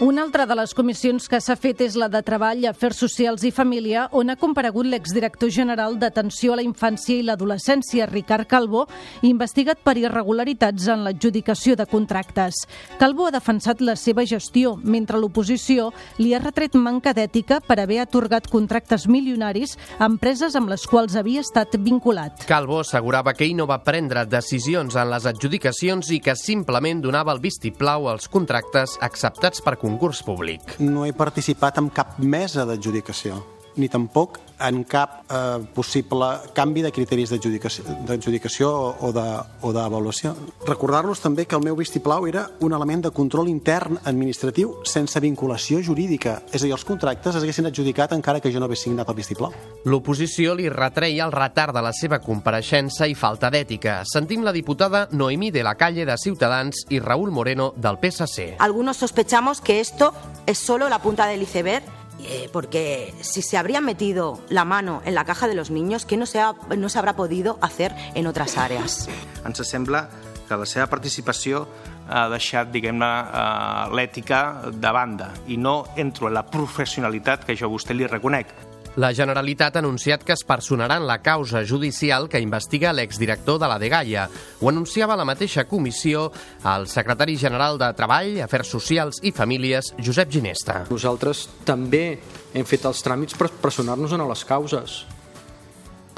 Una 0.00 0.22
altra 0.22 0.46
de 0.46 0.54
les 0.54 0.70
comissions 0.78 1.24
que 1.26 1.40
s'ha 1.42 1.56
fet 1.58 1.80
és 1.82 1.96
la 1.98 2.06
de 2.06 2.20
Treball, 2.22 2.60
Afers 2.68 3.00
Socials 3.02 3.42
i 3.42 3.50
Família, 3.50 4.04
on 4.14 4.28
ha 4.30 4.36
comparegut 4.38 4.86
l'exdirector 4.86 5.50
general 5.50 5.96
d'Atenció 5.98 6.52
a 6.54 6.58
la 6.60 6.62
Infància 6.62 7.16
i 7.18 7.24
l'Adolescència, 7.26 8.06
Ricard 8.06 8.46
Calvo, 8.46 8.84
investigat 9.26 9.80
per 9.82 9.96
irregularitats 9.98 10.86
en 10.94 11.02
l'adjudicació 11.02 11.74
de 11.74 11.86
contractes. 11.90 12.60
Calvo 13.00 13.26
ha 13.26 13.32
defensat 13.34 13.82
la 13.82 13.96
seva 13.98 14.22
gestió, 14.22 14.76
mentre 14.84 15.18
l'oposició 15.18 15.88
li 16.22 16.30
ha 16.30 16.40
retret 16.44 16.78
manca 16.78 17.10
d'ètica 17.10 17.58
per 17.66 17.80
haver 17.82 17.98
atorgat 18.04 18.46
contractes 18.46 19.08
milionaris 19.10 19.74
a 19.98 20.06
empreses 20.06 20.54
amb 20.54 20.70
les 20.70 20.86
quals 20.86 21.18
havia 21.18 21.42
estat 21.42 21.74
vinculat. 21.74 22.46
Calvo 22.46 22.78
assegurava 22.84 23.34
que 23.34 23.48
ell 23.48 23.58
no 23.58 23.66
va 23.66 23.82
prendre 23.82 24.28
decisions 24.30 24.94
en 24.94 25.10
les 25.10 25.26
adjudicacions 25.26 26.14
i 26.14 26.22
que 26.22 26.38
simplement 26.38 27.02
donava 27.02 27.34
el 27.34 27.42
vistiplau 27.42 28.06
als 28.06 28.30
contractes 28.30 28.94
acceptats 29.02 29.58
per 29.58 29.74
concurs 29.88 30.20
públic. 30.22 30.74
No 30.84 31.06
he 31.06 31.14
participat 31.16 31.78
en 31.80 31.88
cap 31.94 32.18
mesa 32.20 32.66
d'adjudicació, 32.68 33.40
ni 33.78 33.88
tampoc 33.88 34.38
en 34.60 34.82
cap 34.84 35.22
eh, 35.30 35.58
possible 35.74 36.26
canvi 36.54 36.82
de 36.82 36.90
criteris 36.92 37.30
d'adjudicació 37.30 38.70
o 39.06 39.12
d'avaluació. 39.12 40.34
Recordar-los 40.66 41.22
també 41.22 41.46
que 41.46 41.56
el 41.56 41.64
meu 41.64 41.76
vistiplau 41.78 42.26
era 42.26 42.48
un 42.66 42.74
element 42.74 43.06
de 43.06 43.12
control 43.14 43.48
intern 43.48 44.00
administratiu 44.04 44.80
sense 44.84 45.20
vinculació 45.22 45.80
jurídica. 45.84 46.40
És 46.52 46.62
a 46.62 46.66
dir, 46.66 46.74
els 46.74 46.86
contractes 46.88 47.36
es 47.36 47.42
haguessin 47.42 47.70
adjudicat 47.70 48.16
encara 48.16 48.42
que 48.42 48.52
jo 48.52 48.60
no 48.60 48.66
hagués 48.66 48.82
signat 48.88 49.08
el 49.08 49.18
vistiplau. 49.18 49.54
L'oposició 49.86 50.56
li 50.58 50.68
retreia 50.68 51.26
el 51.26 51.34
retard 51.34 51.74
de 51.76 51.84
la 51.84 51.94
seva 51.94 52.18
compareixença 52.22 53.06
i 53.06 53.14
falta 53.14 53.52
d'ètica. 53.54 54.02
Sentim 54.08 54.42
la 54.44 54.52
diputada 54.52 55.06
Noemí 55.12 55.52
de 55.54 55.62
la 55.62 55.76
Calle 55.78 56.06
de 56.06 56.18
Ciutadans 56.18 56.84
i 56.90 56.98
Raúl 56.98 57.30
Moreno 57.30 57.72
del 57.76 57.98
PSC. 58.02 58.56
Algunos 58.58 58.96
sospechamos 58.96 59.60
que 59.60 59.80
esto 59.80 60.12
es 60.46 60.58
solo 60.58 60.88
la 60.88 61.00
punta 61.00 61.26
del 61.26 61.42
iceberg 61.42 61.97
eh, 62.20 62.48
porque 62.52 63.14
si 63.20 63.42
se 63.42 63.56
habrían 63.56 63.84
metido 63.84 64.40
la 64.48 64.64
mano 64.64 65.02
en 65.04 65.14
la 65.14 65.24
caja 65.24 65.48
de 65.48 65.54
los 65.54 65.70
niños, 65.70 66.04
¿qué 66.06 66.16
no 66.16 66.26
se, 66.26 66.40
ha, 66.40 66.54
no 66.76 66.88
se 66.88 66.98
habrá 66.98 67.16
podido 67.16 67.58
hacer 67.60 67.94
en 68.14 68.26
otras 68.26 68.58
áreas? 68.58 69.08
Ens 69.44 69.62
sembla 69.66 70.08
que 70.48 70.56
la 70.56 70.66
seva 70.66 70.86
participació 70.88 71.66
ha 72.08 72.24
deixat, 72.32 72.70
diguem-ne, 72.72 73.08
uh, 73.08 73.94
l'ètica 73.94 74.40
de 74.72 74.92
banda 74.96 75.28
i 75.52 75.58
no 75.60 75.82
entro 75.96 76.30
en 76.30 76.34
la 76.38 76.46
professionalitat 76.48 77.44
que 77.44 77.56
jo 77.56 77.68
a 77.68 77.72
vostè 77.72 77.94
li 77.94 78.08
reconec. 78.08 78.54
La 78.96 79.12
Generalitat 79.14 79.76
ha 79.76 79.82
anunciat 79.82 80.24
que 80.24 80.32
es 80.34 80.44
personarà 80.46 80.96
en 80.98 81.06
la 81.06 81.20
causa 81.22 81.64
judicial 81.66 82.28
que 82.28 82.40
investiga 82.40 82.94
l'exdirector 82.94 83.60
de 83.60 83.68
la 83.70 83.78
Dgaia. 83.78 84.28
Ho 84.60 84.70
anunciava 84.70 85.16
la 85.16 85.26
mateixa 85.28 85.66
comissió 85.68 86.30
el 86.64 86.88
secretari 86.88 87.36
general 87.36 87.78
de 87.78 87.92
Treball, 87.98 88.40
Afers 88.42 88.72
Socials 88.74 89.20
i 89.22 89.34
Famílies, 89.36 89.92
Josep 89.98 90.32
Ginesta. 90.32 90.84
Nosaltres 90.90 91.46
també 91.68 92.18
hem 92.54 92.66
fet 92.66 92.88
els 92.88 93.04
tràmits 93.04 93.38
per 93.38 93.52
personar-nos 93.62 94.16
en 94.16 94.26
les 94.28 94.44
causes 94.48 95.04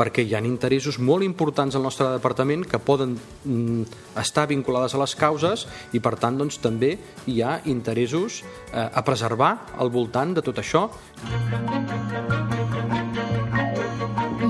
perquè 0.01 0.25
hi 0.25 0.33
ha 0.33 0.41
interessos 0.47 0.97
molt 0.97 1.27
importants 1.27 1.77
al 1.77 1.85
nostre 1.85 2.09
departament 2.09 2.65
que 2.65 2.81
poden 2.81 3.19
mm, 3.19 3.83
estar 4.23 4.47
vinculades 4.49 4.97
a 4.97 5.03
les 5.03 5.15
causes 5.19 5.67
i 5.93 6.01
per 6.01 6.15
tant 6.23 6.41
doncs, 6.41 6.57
també 6.65 6.95
hi 7.29 7.41
ha 7.45 7.59
interessos 7.69 8.41
eh, 8.41 8.81
a 8.81 9.05
preservar 9.05 9.53
al 9.77 9.93
voltant 9.93 10.33
de 10.39 10.47
tot 10.47 10.65
això. 10.65 10.89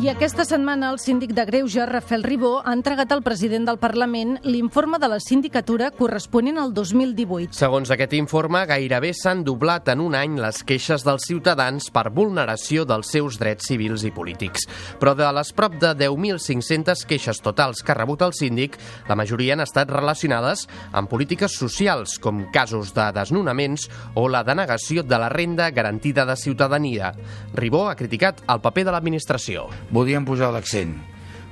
I 0.00 0.07
aquesta 0.09 0.47
setmana 0.49 0.88
el 0.95 0.97
síndic 0.97 1.35
de 1.37 1.42
Greuja, 1.45 1.85
Rafael 1.85 2.23
Ribó, 2.25 2.62
ha 2.64 2.73
entregat 2.73 3.11
al 3.12 3.21
president 3.21 3.66
del 3.69 3.76
Parlament 3.76 4.38
l'informe 4.49 4.97
de 4.97 5.11
la 5.12 5.19
sindicatura 5.21 5.90
corresponent 5.92 6.57
al 6.57 6.71
2018. 6.73 7.52
Segons 7.52 7.92
aquest 7.92 8.14
informe, 8.16 8.62
gairebé 8.64 9.11
s'han 9.12 9.42
doblat 9.45 9.90
en 9.92 10.00
un 10.00 10.16
any 10.16 10.38
les 10.40 10.62
queixes 10.64 11.04
dels 11.04 11.26
ciutadans 11.28 11.90
per 11.92 12.07
vulneració 12.16 12.87
dels 12.88 13.11
seus 13.12 13.37
drets 13.42 13.69
civils 13.69 14.07
i 14.09 14.12
polítics. 14.16 14.64
Però 15.02 15.12
de 15.19 15.28
les 15.37 15.50
prop 15.52 15.76
de 15.83 15.92
10.500 15.92 17.04
queixes 17.04 17.42
totals 17.45 17.85
que 17.85 17.92
ha 17.92 17.99
rebut 18.00 18.25
el 18.25 18.33
síndic, 18.33 18.80
la 19.04 19.19
majoria 19.21 19.52
han 19.59 19.64
estat 19.66 19.92
relacionades 19.92 20.64
amb 20.97 21.12
polítiques 21.12 21.59
socials, 21.61 22.16
com 22.16 22.47
casos 22.57 22.95
de 22.97 23.11
desnonaments 23.21 23.90
o 24.14 24.30
la 24.33 24.47
denegació 24.49 25.04
de 25.04 25.21
la 25.21 25.28
renda 25.28 25.69
garantida 25.69 26.25
de 26.25 26.40
ciutadania. 26.40 27.12
Ribó 27.52 27.90
ha 27.90 28.00
criticat 28.00 28.40
el 28.49 28.64
paper 28.64 28.88
de 28.88 28.97
l'administració 28.97 29.69
voldríem 29.90 30.26
posar 30.26 30.52
l'accent 30.54 30.97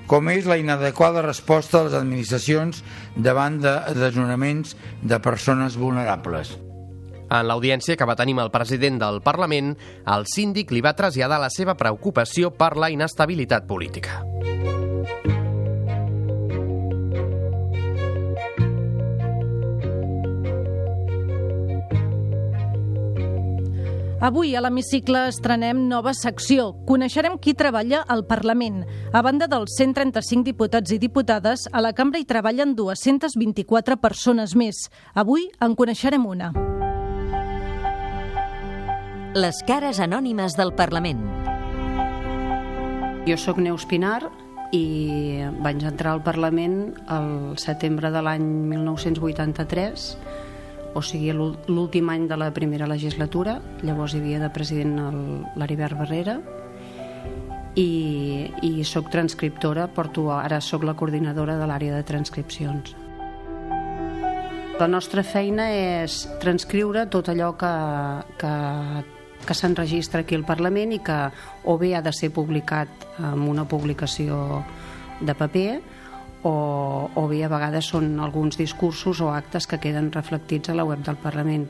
com 0.09 0.31
és 0.33 0.47
la 0.49 0.57
inadequada 0.57 1.21
resposta 1.21 1.83
de 1.83 1.91
les 1.91 1.99
administracions 1.99 2.81
davant 3.15 3.61
de 3.61 3.75
desnonaments 3.93 4.73
de 5.05 5.21
persones 5.21 5.77
vulnerables. 5.77 6.55
En 7.29 7.45
l'audiència 7.45 7.97
que 8.01 8.09
va 8.09 8.17
tenir 8.17 8.39
amb 8.39 8.47
el 8.47 8.55
president 8.55 8.97
del 9.03 9.21
Parlament, 9.21 9.75
el 10.09 10.25
síndic 10.33 10.73
li 10.73 10.81
va 10.81 10.97
traslladar 10.97 11.43
la 11.43 11.53
seva 11.53 11.77
preocupació 11.77 12.55
per 12.57 12.73
la 12.81 12.89
inestabilitat 12.89 13.69
política. 13.69 14.23
Avui 24.19 24.57
a 24.57 24.61
l'hemicicle 24.61 25.29
estrenem 25.31 25.85
nova 25.87 26.11
secció. 26.11 26.73
Coneixerem 26.89 27.37
qui 27.39 27.53
treballa 27.55 28.01
al 28.11 28.25
Parlament. 28.27 28.81
A 29.15 29.21
banda 29.23 29.47
dels 29.47 29.77
135 29.79 30.43
diputats 30.43 30.91
i 30.91 30.99
diputades, 30.99 31.69
a 31.71 31.79
la 31.79 31.93
cambra 31.95 32.19
hi 32.19 32.27
treballen 32.27 32.73
224 32.75 33.97
persones 34.03 34.57
més. 34.59 34.89
Avui 35.15 35.47
en 35.63 35.77
coneixerem 35.79 36.27
una. 36.27 36.51
Les 39.39 39.63
cares 39.71 40.03
anònimes 40.03 40.59
del 40.59 40.75
Parlament. 40.75 41.23
Jo 43.31 43.39
sóc 43.39 43.63
Neus 43.63 43.87
Pinar 43.87 44.33
i 44.75 45.47
vaig 45.63 45.87
entrar 45.87 46.17
al 46.17 46.25
Parlament 46.27 46.91
el 47.07 47.55
setembre 47.55 48.11
de 48.11 48.27
l'any 48.27 48.51
1983 48.75 50.11
o 50.99 51.03
sigui 51.03 51.33
l'últim 51.33 52.11
any 52.11 52.27
de 52.29 52.37
la 52.37 52.51
primera 52.55 52.89
legislatura, 52.91 53.59
llavors 53.87 54.15
hi 54.15 54.23
havia 54.23 54.43
de 54.43 54.51
president 54.55 54.97
l'Aribert 55.57 55.99
Barrera, 55.99 56.39
i, 57.79 58.49
i 58.67 58.85
sóc 58.85 59.11
transcriptora, 59.13 59.87
porto, 59.95 60.33
ara 60.35 60.61
sóc 60.61 60.83
la 60.85 60.97
coordinadora 60.99 61.57
de 61.59 61.69
l'àrea 61.71 61.95
de 61.95 62.07
transcripcions. 62.07 62.97
La 64.79 64.87
nostra 64.87 65.25
feina 65.27 65.69
és 65.75 66.21
transcriure 66.43 67.07
tot 67.11 67.31
allò 67.31 67.53
que, 67.59 67.71
que, 68.39 68.53
que 69.47 69.55
s'enregistra 69.55 70.23
aquí 70.23 70.39
al 70.39 70.47
Parlament 70.47 70.95
i 70.95 71.01
que 71.03 71.19
o 71.67 71.75
bé 71.79 71.95
ha 71.99 72.03
de 72.03 72.13
ser 72.15 72.31
publicat 72.35 73.07
en 73.19 73.43
una 73.51 73.67
publicació 73.67 74.63
de 75.21 75.35
paper 75.35 75.81
o, 76.43 77.11
o 77.15 77.27
bé 77.31 77.43
a 77.45 77.53
vegades 77.53 77.91
són 77.95 78.19
alguns 78.23 78.59
discursos 78.61 79.21
o 79.21 79.33
actes 79.35 79.67
que 79.67 79.81
queden 79.83 80.13
reflectits 80.15 80.71
a 80.71 80.79
la 80.79 80.87
web 80.89 81.05
del 81.07 81.19
Parlament 81.23 81.69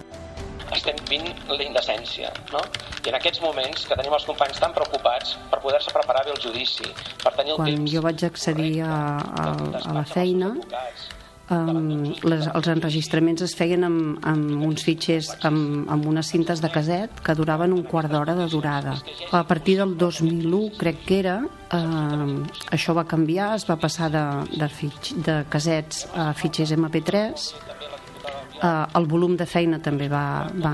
estem 0.76 0.98
vint 1.08 1.28
la 1.48 1.62
indecència, 1.64 2.30
no? 2.52 2.60
I 3.04 3.12
en 3.12 3.16
aquests 3.18 3.40
moments 3.40 3.86
que 3.88 3.96
tenim 3.98 4.14
els 4.16 4.26
companys 4.28 4.60
tan 4.62 4.74
preocupats 4.76 5.36
per 5.52 5.60
poder-se 5.64 5.94
preparar 5.94 6.24
bé 6.26 6.34
el 6.34 6.42
judici, 6.42 6.88
per 7.22 7.32
tenir 7.38 7.54
el 7.54 7.60
Quan 7.60 7.70
temps... 7.70 7.78
Quan 7.80 7.92
jo 7.94 8.02
vaig 8.04 8.24
accedir 8.28 8.72
a, 8.84 8.96
a, 9.44 9.46
a 9.80 9.96
la 9.96 10.04
feina, 10.08 10.52
um, 11.54 12.14
les, 12.28 12.46
els 12.46 12.70
enregistraments 12.72 13.44
es 13.46 13.54
feien 13.58 13.86
amb, 13.86 14.18
amb 14.28 14.64
uns 14.66 14.84
fitxers, 14.86 15.30
amb, 15.48 15.88
amb 15.90 16.08
unes 16.10 16.30
cintes 16.32 16.62
de 16.64 16.70
caset 16.72 17.22
que 17.24 17.36
duraven 17.38 17.74
un 17.76 17.84
quart 17.88 18.12
d'hora 18.12 18.36
de 18.38 18.48
durada. 18.52 18.96
A 19.32 19.44
partir 19.48 19.78
del 19.80 19.96
2001, 19.98 20.62
crec 20.78 21.04
que 21.06 21.20
era, 21.20 21.38
um, 21.74 22.42
això 22.74 22.96
va 22.96 23.06
canviar, 23.08 23.54
es 23.56 23.68
va 23.68 23.78
passar 23.80 24.10
de, 24.14 24.24
de, 24.54 24.68
fitx, 24.68 25.14
de 25.24 25.42
casets 25.50 26.06
a 26.14 26.32
fitxers 26.36 26.76
MP3, 26.78 27.50
Uh, 28.58 28.88
el 28.98 29.04
volum 29.06 29.36
de 29.38 29.44
feina 29.46 29.76
també 29.78 30.08
va, 30.10 30.48
va, 30.58 30.72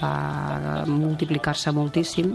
va 0.00 0.14
multiplicar-se 0.90 1.70
moltíssim 1.70 2.32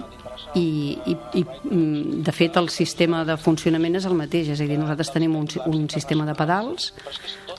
i, 0.55 0.97
i, 1.05 1.15
i 1.39 1.43
mm, 1.43 2.21
de 2.25 2.33
fet 2.35 2.57
el 2.57 2.69
sistema 2.73 3.23
de 3.27 3.37
funcionament 3.37 3.97
és 3.99 4.07
el 4.09 4.15
mateix, 4.17 4.51
és 4.53 4.61
a 4.61 4.67
dir, 4.67 4.77
nosaltres 4.79 5.11
tenim 5.13 5.35
un, 5.37 5.47
un 5.67 5.87
sistema 5.91 6.25
de 6.27 6.35
pedals 6.37 6.91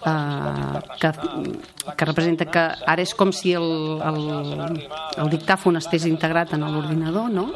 eh, 0.07 0.81
que, 1.01 1.13
que 1.95 2.09
representa 2.09 2.49
que 2.51 2.65
ara 2.87 3.05
és 3.05 3.15
com 3.19 3.33
si 3.35 3.55
el, 3.59 3.69
el, 4.11 4.21
el 5.19 5.33
dictàfon 5.35 5.81
estés 5.81 6.09
integrat 6.11 6.55
en 6.57 6.67
l'ordinador, 6.67 7.31
no? 7.33 7.49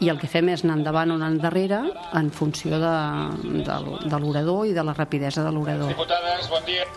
I 0.00 0.10
el 0.12 0.20
que 0.20 0.30
fem 0.30 0.52
és 0.54 0.64
anar 0.64 0.78
endavant 0.80 1.12
o 1.12 1.18
anar 1.18 1.32
endarrere 1.34 1.82
en 2.16 2.30
funció 2.34 2.80
de, 2.80 2.96
de, 3.66 3.78
de 4.06 4.22
l'orador 4.22 4.66
i 4.68 4.74
de 4.76 4.84
la 4.86 4.96
rapidesa 4.96 5.44
de 5.46 5.54
l'orador. 5.54 5.94
Diputades, 5.94 6.48
bon 6.50 6.66
dia. 6.68 6.88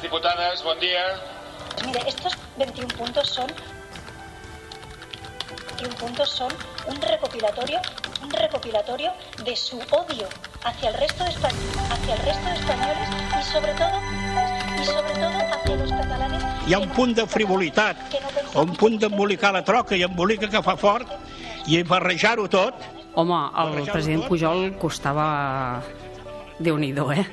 Diputades, 0.00 0.64
bon 0.64 0.80
dia. 0.80 1.04
Mire, 1.86 2.00
estos 2.06 2.36
21 2.58 2.88
puntos 2.96 3.28
son 3.28 3.46
21 5.80 5.96
puntos 5.96 6.28
son 6.28 6.52
un 6.86 7.00
recopilatorio, 7.00 7.80
un 8.22 8.30
recopilatorio 8.30 9.12
de 9.44 9.56
su 9.56 9.78
odio 9.90 10.28
hacia 10.64 10.90
el 10.90 10.94
resto 10.94 11.24
de 11.24 11.30
hacia 11.30 12.14
el 12.14 12.20
resto 12.20 12.48
de 12.48 12.54
españoles 12.54 13.08
y 13.40 13.42
sobre 13.52 13.72
todo 13.72 14.00
y 14.80 14.84
sobre 14.84 15.12
todo 15.14 15.38
hacia 15.52 15.76
los 15.76 15.90
catalanes. 15.90 16.42
Hi 16.66 16.74
ha 16.74 16.78
un 16.78 16.90
punt 16.90 17.16
de 17.16 17.26
frivolitat, 17.26 17.96
no 18.54 18.62
un 18.62 18.76
punt 18.76 19.00
d'embolicar 19.00 19.54
la 19.56 19.64
troca 19.64 19.96
i 19.96 20.04
embolica 20.04 20.50
que 20.52 20.62
fa 20.62 20.76
fort 20.76 21.08
i 21.66 21.82
barrejar-ho 21.82 22.46
tot. 22.48 22.84
Home, 23.14 23.40
el 23.64 23.88
president 23.90 24.28
Pujol 24.28 24.76
costava 24.78 25.82
déu 26.60 26.76
nhi 26.78 26.92
eh? 27.16 27.24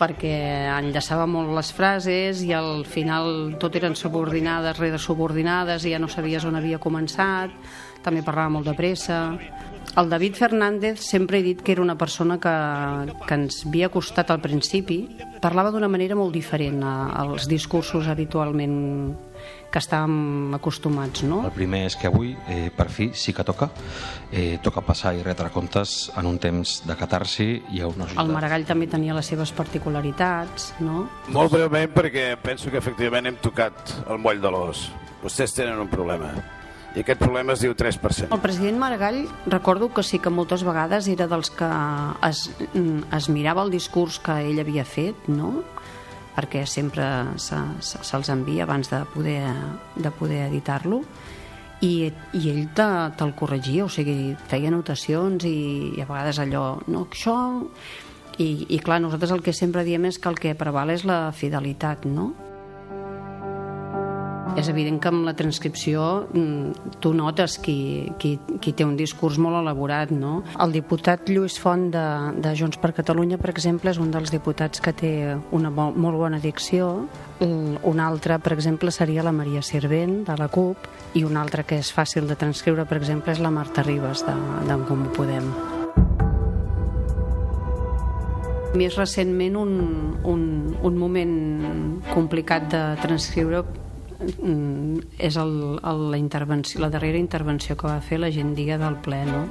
Perquè 0.00 0.32
enllaçava 0.72 1.26
molt 1.28 1.52
les 1.54 1.70
frases 1.76 2.40
i 2.46 2.54
al 2.56 2.86
final 2.88 3.56
tot 3.60 3.76
eren 3.76 3.96
subordinades 3.98 4.80
rere 4.80 4.98
subordinades 4.98 5.84
i 5.84 5.92
ja 5.92 6.00
no 6.00 6.08
sabies 6.08 6.46
on 6.48 6.56
havia 6.56 6.80
començat, 6.80 7.52
també 8.02 8.24
parlava 8.24 8.56
molt 8.56 8.70
de 8.70 8.74
pressa. 8.78 9.20
El 10.00 10.08
David 10.08 10.36
Fernández 10.38 11.00
sempre 11.02 11.40
he 11.40 11.42
dit 11.42 11.62
que 11.62 11.72
era 11.72 11.82
una 11.82 11.98
persona 11.98 12.38
que, 12.38 12.52
que 13.26 13.34
ens 13.34 13.64
havia 13.66 13.90
costat 13.90 14.30
al 14.30 14.40
principi. 14.40 15.02
Parlava 15.42 15.72
d'una 15.74 15.90
manera 15.90 16.14
molt 16.14 16.32
diferent 16.32 16.84
als 16.86 17.48
discursos 17.50 18.06
habitualment 18.08 18.78
que 19.70 19.80
estàvem 19.80 20.54
acostumats, 20.56 21.22
no? 21.26 21.40
El 21.46 21.54
primer 21.54 21.84
és 21.88 21.96
que 21.96 22.10
avui, 22.10 22.34
eh, 22.48 22.70
per 22.74 22.88
fi, 22.90 23.10
sí 23.14 23.32
que 23.32 23.44
toca. 23.46 23.70
Eh, 24.30 24.58
toca 24.62 24.82
passar 24.86 25.14
i 25.14 25.24
retre 25.26 25.50
comptes 25.50 26.10
en 26.16 26.26
un 26.26 26.38
temps 26.38 26.80
de 26.86 26.96
catarsi 26.96 27.48
i 27.70 27.80
a 27.80 27.88
una 27.88 28.06
societat. 28.06 28.24
El 28.24 28.32
Maragall 28.34 28.66
també 28.66 28.86
tenia 28.90 29.14
les 29.14 29.26
seves 29.26 29.52
particularitats, 29.52 30.72
no? 30.80 31.08
Molt 31.28 31.52
breument, 31.52 31.90
perquè 31.94 32.32
penso 32.42 32.70
que 32.70 32.78
efectivament 32.78 33.26
hem 33.26 33.42
tocat 33.42 33.94
el 34.08 34.18
moll 34.18 34.40
de 34.40 34.50
l'os. 34.50 34.88
Vostès 35.22 35.54
tenen 35.54 35.78
un 35.78 35.90
problema 35.90 36.32
i 36.94 37.04
aquest 37.04 37.20
problema 37.22 37.54
es 37.54 37.60
diu 37.62 37.74
3%. 37.78 38.32
El 38.34 38.42
president 38.42 38.78
Maragall 38.80 39.20
recordo 39.46 39.92
que 39.94 40.02
sí 40.02 40.18
que 40.18 40.30
moltes 40.30 40.64
vegades 40.66 41.06
era 41.08 41.28
dels 41.30 41.52
que 41.54 41.68
es, 42.26 42.48
es 43.14 43.28
mirava 43.30 43.62
el 43.62 43.70
discurs 43.70 44.18
que 44.18 44.40
ell 44.48 44.58
havia 44.62 44.84
fet, 44.84 45.28
no? 45.30 45.60
Perquè 46.40 46.64
sempre 46.64 47.04
se'ls 47.36 47.92
se, 47.92 48.00
se 48.00 48.32
envia 48.32 48.64
abans 48.64 48.88
de 48.88 49.04
poder, 49.12 49.44
de 49.96 50.10
poder 50.16 50.46
editar-lo 50.48 51.02
i, 51.84 52.10
i 52.36 52.42
ell 52.52 52.66
te'l 52.76 53.12
te 53.16 53.28
corregia, 53.36 53.84
o 53.84 53.92
sigui, 53.92 54.34
feia 54.48 54.68
anotacions 54.72 55.44
i, 55.48 55.56
i 55.96 56.00
a 56.00 56.08
vegades 56.08 56.40
allò, 56.42 56.78
no, 56.88 57.06
això... 57.08 57.36
I, 58.40 58.64
I 58.72 58.78
clar, 58.80 59.02
nosaltres 59.02 59.34
el 59.34 59.42
que 59.44 59.52
sempre 59.52 59.82
diem 59.84 60.06
és 60.08 60.16
que 60.16 60.30
el 60.30 60.38
que 60.40 60.54
preval 60.56 60.88
és 60.94 61.02
la 61.04 61.26
fidelitat, 61.36 62.06
no? 62.08 62.30
És 64.58 64.68
evident 64.68 64.98
que 65.00 65.10
amb 65.10 65.22
la 65.28 65.34
transcripció 65.38 66.26
mm, 66.34 66.96
tu 67.00 67.12
notes 67.14 67.56
qui, 67.62 68.10
qui, 68.18 68.34
qui 68.60 68.72
té 68.74 68.84
un 68.84 68.96
discurs 68.98 69.38
molt 69.38 69.60
elaborat, 69.60 70.10
no? 70.10 70.40
El 70.60 70.74
diputat 70.74 71.30
Lluís 71.30 71.58
Font 71.60 71.88
de, 71.94 72.04
de 72.42 72.54
Junts 72.58 72.80
per 72.82 72.90
Catalunya, 72.96 73.38
per 73.38 73.52
exemple, 73.54 73.92
és 73.92 74.00
un 74.02 74.10
dels 74.10 74.32
diputats 74.34 74.82
que 74.82 74.92
té 74.96 75.12
una 75.56 75.70
molt, 75.70 75.96
molt 75.96 76.18
bona 76.18 76.40
dicció. 76.42 76.90
Un 77.40 78.00
altre, 78.02 78.40
per 78.42 78.52
exemple, 78.56 78.92
seria 78.92 79.24
la 79.24 79.32
Maria 79.32 79.62
Sirvent, 79.64 80.24
de 80.26 80.36
la 80.36 80.50
CUP, 80.52 80.88
i 81.16 81.24
un 81.24 81.38
altre 81.40 81.64
que 81.64 81.78
és 81.80 81.92
fàcil 81.94 82.26
de 82.28 82.36
transcriure, 82.36 82.84
per 82.84 82.98
exemple, 82.98 83.32
és 83.32 83.40
la 83.40 83.52
Marta 83.54 83.84
Ribas, 83.86 84.24
d'en 84.26 84.88
Com 84.88 85.06
ho 85.06 85.12
Podem. 85.14 85.46
Més 88.76 88.94
recentment, 88.98 89.56
un, 89.58 89.72
un, 90.30 90.42
un 90.86 90.98
moment 90.98 91.32
complicat 92.12 92.68
de 92.70 92.82
transcriure 93.02 93.64
és 94.20 95.36
el, 95.40 95.52
el, 95.82 96.00
la, 96.12 96.18
intervenció, 96.18 96.80
la 96.80 96.90
darrera 96.92 97.18
intervenció 97.18 97.76
que 97.76 97.88
va 97.88 98.00
fer 98.04 98.20
la 98.20 98.30
gent 98.30 98.54
diga 98.56 98.76
del 98.80 98.98
ple, 99.04 99.22
no? 99.28 99.44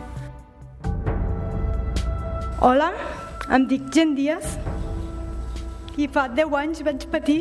Hola, 2.66 2.92
em 3.56 3.66
dic 3.70 3.88
Gent 3.96 4.14
Díaz 4.18 4.58
i 6.00 6.08
fa 6.12 6.28
10 6.30 6.54
anys 6.60 6.84
vaig 6.86 7.08
patir 7.12 7.40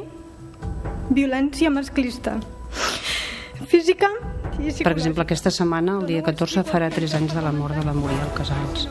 violència 1.11 1.71
masclista. 1.71 2.39
Física 3.69 4.09
i 4.59 4.73
Per 4.83 4.93
exemple, 4.95 5.23
aquesta 5.23 5.53
setmana, 5.55 5.99
el 6.01 6.09
dia 6.09 6.23
14, 6.27 6.65
farà 6.67 6.89
3 6.91 7.15
anys 7.21 7.37
de 7.37 7.45
la 7.45 7.53
mort 7.55 7.77
de 7.79 7.85
la 7.87 7.95
Muriel 7.95 8.33
Casals 8.35 8.89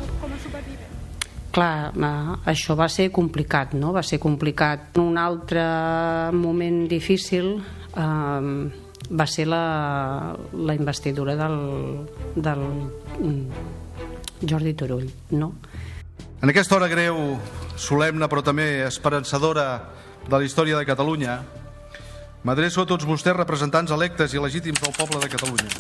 clar, 1.58 1.90
eh, 1.90 2.52
això 2.54 2.76
va 2.78 2.88
ser 2.88 3.10
complicat, 3.12 3.74
no? 3.74 3.92
Va 3.96 4.04
ser 4.06 4.20
complicat. 4.22 4.98
Un 5.02 5.18
altre 5.18 5.64
moment 6.34 6.86
difícil 6.88 7.58
eh, 7.98 8.72
va 9.12 9.28
ser 9.28 9.48
la, 9.48 10.36
la 10.54 10.76
investidura 10.76 11.36
del, 11.36 11.60
del 12.36 12.64
mm, 13.20 14.48
Jordi 14.48 14.74
Turull, 14.74 15.10
no? 15.32 15.54
En 16.42 16.50
aquesta 16.52 16.76
hora 16.78 16.90
greu, 16.92 17.38
solemne 17.78 18.28
però 18.30 18.44
també 18.46 18.86
esperançadora 18.86 19.68
de 20.28 20.36
la 20.36 20.44
història 20.46 20.78
de 20.78 20.86
Catalunya, 20.86 21.40
m'adreço 22.46 22.84
a 22.84 22.90
tots 22.90 23.08
vostès 23.10 23.36
representants 23.38 23.94
electes 23.96 24.36
i 24.36 24.42
legítims 24.44 24.82
del 24.84 24.94
poble 24.98 25.22
de 25.24 25.32
Catalunya. 25.32 25.72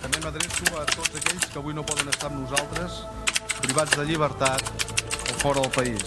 També 0.00 0.20
m'adreço 0.22 0.68
a 0.78 0.84
tots 0.92 1.16
aquells 1.18 1.48
que 1.50 1.58
avui 1.58 1.74
no 1.74 1.86
poden 1.86 2.08
estar 2.12 2.30
amb 2.30 2.44
nosaltres 2.44 3.02
privats 3.60 3.96
de 3.98 4.06
llibertat 4.06 4.86
o 5.30 5.34
fora 5.42 5.64
del 5.64 5.74
país. 5.74 6.04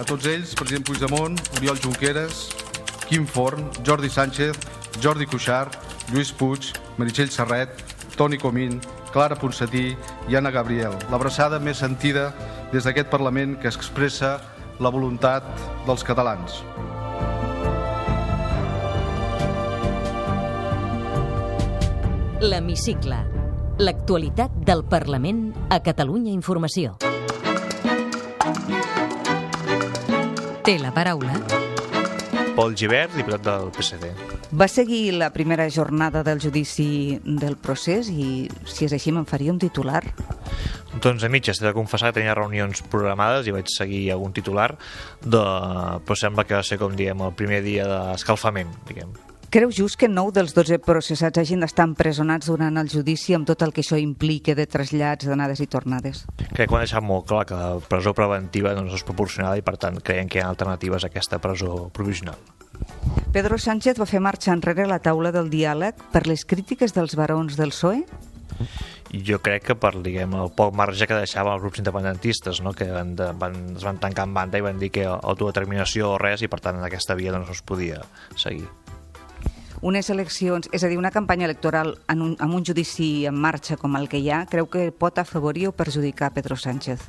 A 0.00 0.04
tots 0.08 0.26
ells, 0.26 0.56
president 0.56 0.84
Puigdemont, 0.88 1.38
Oriol 1.60 1.78
Junqueras, 1.84 2.48
Quim 3.12 3.26
Forn, 3.26 3.68
Jordi 3.84 4.08
Sánchez, 4.08 4.56
Jordi 5.02 5.26
Cuixart, 5.26 5.74
Lluís 6.08 6.30
Puig, 6.32 6.70
Meritxell 6.96 7.28
Serret, 7.28 7.68
Toni 8.16 8.38
Comín, 8.40 8.78
Clara 9.12 9.36
Ponsatí 9.36 9.90
i 10.32 10.36
Anna 10.38 10.48
Gabriel. 10.48 10.96
L'abraçada 11.12 11.58
més 11.60 11.76
sentida 11.76 12.30
des 12.72 12.88
d'aquest 12.88 13.10
Parlament 13.12 13.58
que 13.60 13.68
expressa 13.68 14.38
la 14.80 14.88
voluntat 14.88 15.44
dels 15.84 16.00
catalans. 16.08 16.62
L'Hemicicle 22.40 23.18
L'actualitat 23.76 24.56
del 24.64 24.86
Parlament 24.88 25.50
a 25.68 25.82
Catalunya 25.84 26.32
Informació. 26.32 26.96
Té 30.64 30.78
la 30.80 30.94
paraula 30.96 31.36
Pol 32.52 32.74
Givert, 32.76 33.14
diputat 33.16 33.44
del 33.46 33.70
PSC. 33.72 34.10
Va 34.52 34.68
seguir 34.68 35.14
la 35.16 35.30
primera 35.32 35.68
jornada 35.72 36.20
del 36.26 36.40
judici 36.42 37.18
del 37.24 37.56
procés 37.56 38.10
i, 38.12 38.44
si 38.68 38.84
és 38.84 38.92
així, 38.92 39.12
me'n 39.14 39.24
faria 39.28 39.54
un 39.54 39.60
titular? 39.62 40.02
Doncs 41.02 41.24
a 41.24 41.32
mitges, 41.32 41.62
he 41.62 41.64
de 41.64 41.72
confessar 41.72 42.12
que 42.12 42.20
tenia 42.20 42.36
reunions 42.36 42.84
programades 42.92 43.48
i 43.48 43.56
vaig 43.56 43.72
seguir 43.72 44.04
algun 44.12 44.36
titular, 44.36 44.74
de... 45.24 45.42
però 46.04 46.18
sembla 46.18 46.44
que 46.44 46.58
va 46.58 46.64
ser, 46.66 46.76
com 46.82 46.92
diem, 46.98 47.24
el 47.24 47.36
primer 47.38 47.62
dia 47.64 47.88
d'escalfament, 47.88 48.76
diguem. 48.90 49.16
Creu 49.52 49.68
just 49.68 49.98
que 50.00 50.08
nou 50.08 50.30
dels 50.32 50.54
12 50.56 50.78
processats 50.80 51.36
hagin 51.36 51.60
d'estar 51.60 51.84
empresonats 51.84 52.48
durant 52.48 52.80
el 52.80 52.86
judici 52.88 53.34
amb 53.36 53.44
tot 53.44 53.60
el 53.66 53.74
que 53.76 53.82
això 53.84 53.98
implica 54.00 54.54
de 54.56 54.64
trasllats, 54.64 55.26
d'anades 55.28 55.60
i 55.60 55.66
tornades? 55.68 56.22
Crec 56.40 56.70
que 56.70 56.72
ho 56.72 56.78
han 56.78 56.86
deixat 56.86 57.04
molt 57.04 57.26
clar 57.28 57.42
que 57.50 57.58
la 57.60 57.74
presó 57.84 58.14
preventiva 58.16 58.72
no 58.72 58.86
és 58.88 59.04
proporcionada 59.04 59.60
i 59.60 59.64
per 59.66 59.76
tant 59.76 60.00
creiem 60.00 60.30
que 60.32 60.40
hi 60.40 60.42
ha 60.42 60.48
alternatives 60.48 61.04
a 61.04 61.12
aquesta 61.12 61.36
presó 61.36 61.90
provisional. 61.92 62.40
Pedro 63.36 63.60
Sánchez 63.60 64.00
va 64.00 64.08
fer 64.08 64.24
marxa 64.24 64.56
enrere 64.56 64.88
la 64.88 65.02
taula 65.04 65.34
del 65.36 65.52
diàleg 65.52 66.00
per 66.16 66.24
les 66.24 66.48
crítiques 66.48 66.96
dels 66.96 67.12
barons 67.20 67.60
del 67.60 67.76
PSOE? 67.76 68.06
jo 69.12 69.36
crec 69.44 69.66
que 69.66 69.74
per 69.76 69.90
diguem, 70.00 70.32
el 70.40 70.54
poc 70.56 70.72
marge 70.72 71.04
que 71.04 71.18
deixava 71.18 71.52
els 71.52 71.60
grups 71.60 71.82
independentistes 71.82 72.62
no? 72.64 72.72
que 72.72 72.88
van, 72.88 73.12
van, 73.36 73.58
es 73.76 73.84
van 73.84 74.00
tancar 74.00 74.24
en 74.24 74.32
banda 74.32 74.56
i 74.56 74.64
van 74.64 74.80
dir 74.80 74.88
que 74.94 75.04
autodeterminació 75.04 76.14
o 76.14 76.20
res 76.22 76.40
i 76.40 76.48
per 76.48 76.62
tant 76.64 76.80
en 76.80 76.88
aquesta 76.88 77.18
via 77.18 77.36
doncs, 77.36 77.52
no 77.52 77.58
es 77.58 77.60
podia 77.60 78.00
seguir 78.32 78.70
unes 79.82 80.08
eleccions, 80.14 80.70
és 80.72 80.84
a 80.84 80.88
dir, 80.88 80.96
una 80.96 81.10
campanya 81.10 81.44
electoral 81.50 81.96
en 82.08 82.22
un, 82.22 82.36
amb 82.40 82.54
un 82.54 82.64
judici 82.64 83.26
en 83.26 83.34
marxa 83.34 83.76
com 83.76 83.98
el 83.98 84.08
que 84.08 84.22
hi 84.22 84.30
ha, 84.30 84.44
creu 84.48 84.70
que 84.70 84.88
pot 84.94 85.18
afavorir 85.18 85.66
o 85.68 85.76
perjudicar 85.76 86.32
Pedro 86.32 86.56
Sánchez? 86.56 87.08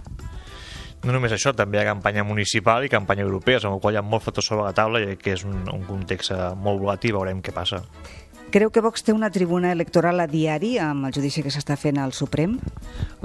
No 1.03 1.11
només 1.11 1.35
això, 1.35 1.51
també 1.53 1.77
hi 1.77 1.83
ha 1.83 1.89
campanya 1.91 2.23
municipal 2.23 2.85
i 2.85 2.91
campanya 2.91 3.25
europea, 3.27 3.59
amb 3.61 3.75
el 3.75 3.81
qual 3.83 3.93
hi 3.93 3.99
ha 3.99 4.05
molts 4.07 4.25
factors 4.25 4.49
sobre 4.49 4.65
la 4.65 4.75
taula 4.75 5.03
i 5.03 5.17
que 5.19 5.35
és 5.35 5.43
un, 5.45 5.65
un 5.69 5.83
context 5.85 6.33
molt 6.57 6.81
volatil, 6.81 7.17
veurem 7.19 7.43
què 7.43 7.53
passa. 7.53 7.83
Creu 8.53 8.69
que 8.69 8.83
Vox 8.85 9.01
té 9.01 9.09
una 9.17 9.31
tribuna 9.33 9.71
electoral 9.73 10.19
a 10.21 10.27
diari 10.29 10.75
amb 10.77 11.07
el 11.07 11.13
judici 11.15 11.41
que 11.41 11.49
s'està 11.49 11.73
fent 11.73 11.97
al 11.97 12.11
Suprem? 12.13 12.51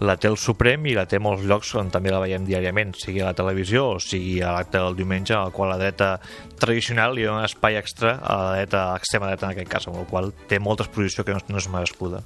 La 0.00 0.14
té 0.16 0.24
el 0.30 0.38
Suprem 0.40 0.86
i 0.88 0.94
la 0.96 1.02
té 1.04 1.18
molts 1.20 1.42
llocs 1.44 1.74
on 1.76 1.90
també 1.92 2.08
la 2.14 2.22
veiem 2.22 2.46
diàriament, 2.48 2.94
sigui 2.96 3.20
a 3.20 3.26
la 3.26 3.34
televisió 3.36 3.82
o 3.90 3.98
sigui 4.00 4.38
a 4.40 4.54
l'acte 4.54 4.80
del 4.80 4.96
diumenge, 4.96 5.34
al 5.36 5.52
qual 5.52 5.68
la 5.68 5.76
dreta 5.82 6.14
tradicional 6.56 7.12
li 7.12 7.26
dona 7.28 7.42
espai 7.44 7.76
extra 7.76 8.14
a 8.22 8.38
la 8.38 8.54
dreta, 8.54 8.86
extrema 8.96 9.28
dreta 9.28 9.50
en 9.50 9.52
aquest 9.52 9.70
cas, 9.74 9.88
amb 9.92 10.00
el 10.00 10.08
qual 10.08 10.32
té 10.48 10.62
molta 10.64 10.88
exposició 10.88 11.26
que 11.28 11.36
no, 11.36 11.44
no 11.52 11.60
és 11.60 11.68
merescuda. 11.68 12.22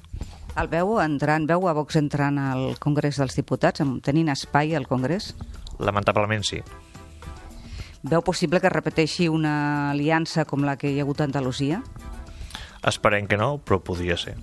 El 0.55 0.71
veu 0.71 0.95
entrant, 1.03 1.49
veu 1.51 1.67
a 1.67 1.75
Vox 1.75 1.99
entrant 1.99 2.39
al 2.39 2.79
Congrés 2.79 3.19
dels 3.19 3.35
Diputats, 3.35 3.83
tenint 4.07 4.31
espai 4.31 4.77
al 4.79 4.87
Congrés? 4.87 5.33
Lamentablement 5.83 6.47
sí. 6.47 6.63
Veu 8.07 8.23
possible 8.23 8.63
que 8.63 8.71
repeteixi 8.71 9.27
una 9.27 9.91
aliança 9.91 10.47
com 10.47 10.63
la 10.63 10.79
que 10.79 10.87
hi 10.87 11.01
ha 11.01 11.07
hagut 11.09 11.19
a 11.19 11.27
Andalusia? 11.27 11.83
Esperem 12.83 13.27
que 13.29 13.39
no, 13.39 13.57
però 13.63 13.79
podria 13.79 14.17
ser. 14.19 14.35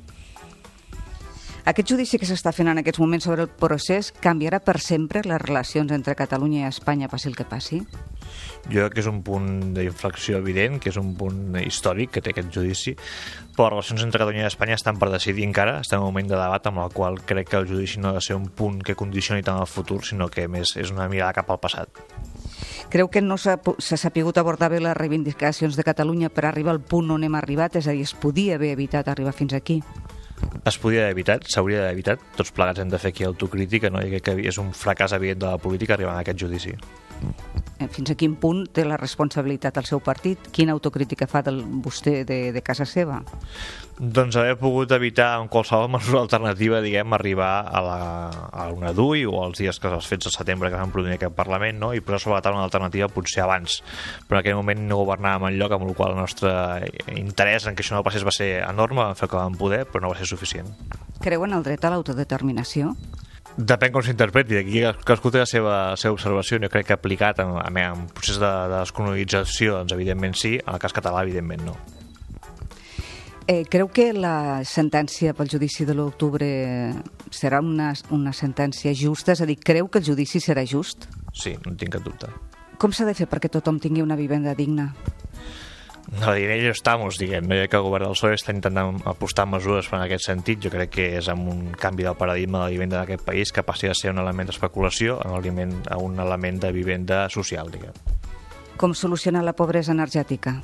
Aquest 1.71 1.87
judici 1.93 2.19
que 2.19 2.27
s'està 2.27 2.51
fent 2.51 2.67
en 2.67 2.81
aquests 2.81 2.99
moments 2.99 3.29
sobre 3.29 3.45
el 3.47 3.51
procés 3.63 4.09
canviarà 4.25 4.59
per 4.65 4.81
sempre 4.83 5.21
les 5.23 5.39
relacions 5.39 5.93
entre 5.95 6.17
Catalunya 6.19 6.65
i 6.65 6.67
Espanya, 6.67 7.07
passi 7.07 7.29
el 7.31 7.37
que 7.39 7.47
passi? 7.47 7.79
Jo 8.65 8.89
crec 8.89 8.97
que 8.97 9.03
és 9.05 9.07
un 9.07 9.21
punt 9.23 9.47
d'inflexió 9.77 10.41
evident, 10.43 10.81
que 10.83 10.91
és 10.91 10.99
un 10.99 11.13
punt 11.21 11.55
històric 11.63 12.11
que 12.17 12.25
té 12.27 12.35
aquest 12.35 12.51
judici, 12.57 12.97
però 13.55 13.69
les 13.69 13.77
relacions 13.77 14.03
entre 14.03 14.19
Catalunya 14.19 14.43
i 14.43 14.51
Espanya 14.51 14.81
estan 14.81 14.99
per 14.99 15.13
decidir 15.15 15.47
encara, 15.47 15.79
estem 15.85 16.01
en 16.01 16.09
un 16.09 16.11
moment 16.11 16.33
de 16.33 16.35
debat 16.41 16.67
amb 16.67 16.83
el 16.83 16.91
qual 16.97 17.23
crec 17.23 17.53
que 17.53 17.63
el 17.63 17.71
judici 17.71 18.03
no 18.03 18.11
ha 18.11 18.19
de 18.19 18.27
ser 18.27 18.35
un 18.41 18.51
punt 18.51 18.83
que 18.83 18.99
condicioni 18.99 19.47
tant 19.47 19.63
el 19.63 19.71
futur, 19.71 20.03
sinó 20.03 20.27
que 20.27 20.51
més 20.51 20.75
és 20.75 20.91
una 20.91 21.07
mirada 21.07 21.39
cap 21.39 21.55
al 21.55 21.63
passat. 21.63 22.03
Creu 22.91 23.15
que 23.15 23.23
no 23.23 23.39
s'ha 23.39 23.61
sapigut 23.79 24.43
abordar 24.43 24.73
bé 24.75 24.83
les 24.83 24.99
reivindicacions 24.99 25.79
de 25.79 25.87
Catalunya 25.87 26.35
per 26.35 26.49
arribar 26.49 26.75
al 26.75 26.83
punt 26.83 27.15
on 27.15 27.23
hem 27.23 27.39
arribat? 27.39 27.79
És 27.79 27.87
a 27.87 27.95
dir, 27.95 28.09
es 28.11 28.19
podia 28.19 28.59
haver 28.59 28.75
evitat 28.75 29.07
arribar 29.07 29.39
fins 29.39 29.55
aquí? 29.55 29.85
Es 30.69 30.77
podia 30.79 31.07
haver 31.07 31.15
evitat, 31.17 31.47
s'hauria 31.49 31.81
d'haver 31.81 31.97
evitat. 31.97 32.25
Tots 32.37 32.53
plegats 32.57 32.83
hem 32.83 32.91
de 32.93 33.01
fer 33.01 33.15
aquí 33.15 33.25
autocrítica, 33.25 33.91
no? 33.91 34.03
I 34.05 34.13
crec 34.15 34.29
que 34.29 34.37
és 34.53 34.59
un 34.63 34.73
fracàs 34.77 35.17
evident 35.17 35.41
de 35.45 35.53
la 35.55 35.61
política 35.63 35.97
arribar 35.97 36.17
a 36.17 36.25
aquest 36.25 36.41
judici. 36.43 36.77
Eh, 37.81 37.89
fins 37.89 38.11
a 38.13 38.15
quin 38.19 38.35
punt 38.37 38.67
té 38.77 38.83
la 38.85 38.99
responsabilitat 39.01 39.79
el 39.81 39.87
seu 39.89 40.03
partit? 40.05 40.51
Quina 40.53 40.75
autocrítica 40.77 41.25
fa 41.31 41.41
del 41.47 41.63
vostè 41.81 42.21
de, 42.29 42.39
de 42.53 42.61
casa 42.61 42.85
seva? 42.85 43.23
Doncs 44.01 44.37
haver 44.37 44.59
pogut 44.61 44.93
evitar 44.93 45.31
en 45.41 45.49
qualsevol 45.53 45.89
mesura 45.95 46.21
alternativa, 46.21 46.83
diguem, 46.85 47.15
arribar 47.17 47.53
a, 47.65 47.81
la, 47.85 48.01
a 48.53 48.67
una 48.77 48.93
DUI 48.97 49.25
o 49.29 49.39
als 49.45 49.63
dies 49.63 49.81
que 49.81 49.89
els 49.89 50.09
fets 50.09 50.29
de 50.29 50.33
setembre 50.35 50.69
que 50.69 50.77
van 50.77 50.93
produir 50.93 51.17
aquest 51.17 51.37
Parlament, 51.37 51.79
no? 51.81 51.93
i 51.97 52.05
posar 52.05 52.21
sobre 52.21 52.37
la 52.37 52.43
taula 52.45 52.61
una 52.61 52.69
alternativa 52.69 53.09
potser 53.13 53.47
abans. 53.47 53.79
Però 54.29 54.37
en 54.37 54.43
aquell 54.43 54.61
moment 54.61 54.85
no 54.85 55.01
governàvem 55.01 55.49
en 55.49 55.59
lloc, 55.63 55.77
amb 55.77 55.89
el 55.89 55.97
qual 55.97 56.13
el 56.13 56.21
nostre 56.21 56.53
interès 57.17 57.65
en 57.65 57.79
que 57.79 57.87
això 57.87 57.97
no 57.97 58.05
passés 58.05 58.27
va 58.29 58.35
ser 58.37 58.51
enorme, 58.61 59.07
vam 59.07 59.17
fer 59.17 59.31
que 59.31 59.41
vam 59.41 59.57
poder, 59.57 59.87
però 59.89 60.05
no 60.05 60.13
va 60.13 60.21
ser 60.21 60.29
suficient. 60.29 60.69
Creu 61.25 61.49
en 61.49 61.57
el 61.57 61.65
dret 61.65 61.85
a 61.85 61.95
l'autodeterminació? 61.95 62.93
Depèn 63.57 63.93
com 63.93 64.05
s'interpreti. 64.05 64.59
Aquí 64.61 64.83
cadascú 64.83 65.33
té 65.33 65.43
la 65.43 65.49
seva, 65.49 65.73
la 65.93 66.01
seva 66.01 66.15
observació. 66.15 66.61
Jo 66.63 66.71
crec 66.73 66.91
que 66.91 66.97
aplicat 66.97 67.41
en, 67.43 67.57
en, 67.61 67.81
en 67.83 68.05
procés 68.15 68.39
de, 68.41 68.51
de 68.71 68.77
descolonització, 68.79 69.81
doncs 69.81 69.97
evidentment 69.97 70.37
sí. 70.39 70.59
En 70.61 70.77
el 70.77 70.83
cas 70.83 70.95
català, 70.97 71.25
evidentment 71.27 71.67
no. 71.67 71.79
Eh, 73.51 73.65
creu 73.67 73.89
que 73.91 74.13
la 74.15 74.63
sentència 74.69 75.33
pel 75.35 75.49
judici 75.51 75.83
de 75.83 75.97
l'octubre 75.99 76.47
serà 77.35 77.59
una, 77.65 77.89
una 78.15 78.31
sentència 78.37 78.93
justa? 78.95 79.35
És 79.35 79.43
a 79.43 79.49
dir, 79.49 79.57
creu 79.59 79.89
que 79.91 79.99
el 79.99 80.07
judici 80.07 80.39
serà 80.39 80.63
just? 80.63 81.09
Sí, 81.35 81.57
no 81.65 81.75
tinc 81.75 81.97
cap 81.97 82.05
dubte. 82.07 82.31
Com 82.79 82.95
s'ha 82.95 83.09
de 83.09 83.17
fer 83.19 83.27
perquè 83.29 83.51
tothom 83.51 83.81
tingui 83.83 84.05
una 84.05 84.17
vivenda 84.17 84.55
digna? 84.55 84.93
No, 86.21 86.35
en 86.35 86.51
ello 86.51 86.71
estamos, 86.71 87.19
diguem. 87.19 87.47
No? 87.47 87.55
Ja 87.55 87.69
que 87.69 87.79
el 87.79 87.85
govern 87.87 88.09
del 88.09 88.17
PSOE 88.17 88.35
està 88.35 88.55
intentant 88.55 88.99
apostar 89.07 89.47
mesures 89.47 89.89
en 89.93 90.03
aquest 90.03 90.27
sentit, 90.27 90.61
jo 90.65 90.73
crec 90.73 90.91
que 90.97 91.07
és 91.21 91.29
amb 91.31 91.49
un 91.53 91.63
canvi 91.79 92.07
del 92.07 92.19
paradigma 92.19 92.59
de 92.59 92.65
la 92.65 92.75
vivenda 92.75 92.99
d'aquest 92.99 93.25
país 93.25 93.53
que 93.55 93.63
passi 93.63 93.89
de 93.89 93.95
ser 93.95 94.11
un 94.11 94.19
element 94.19 94.51
d'especulació 94.51 95.21
a 95.23 95.31
un 95.31 95.39
element, 95.39 95.77
a 95.89 96.01
un 96.03 96.19
element 96.19 96.61
de 96.65 96.73
vivenda 96.75 97.29
social, 97.31 97.71
diguem. 97.71 97.95
Com 98.81 98.95
solucionar 98.97 99.45
la 99.45 99.55
pobresa 99.55 99.93
energètica? 99.93 100.59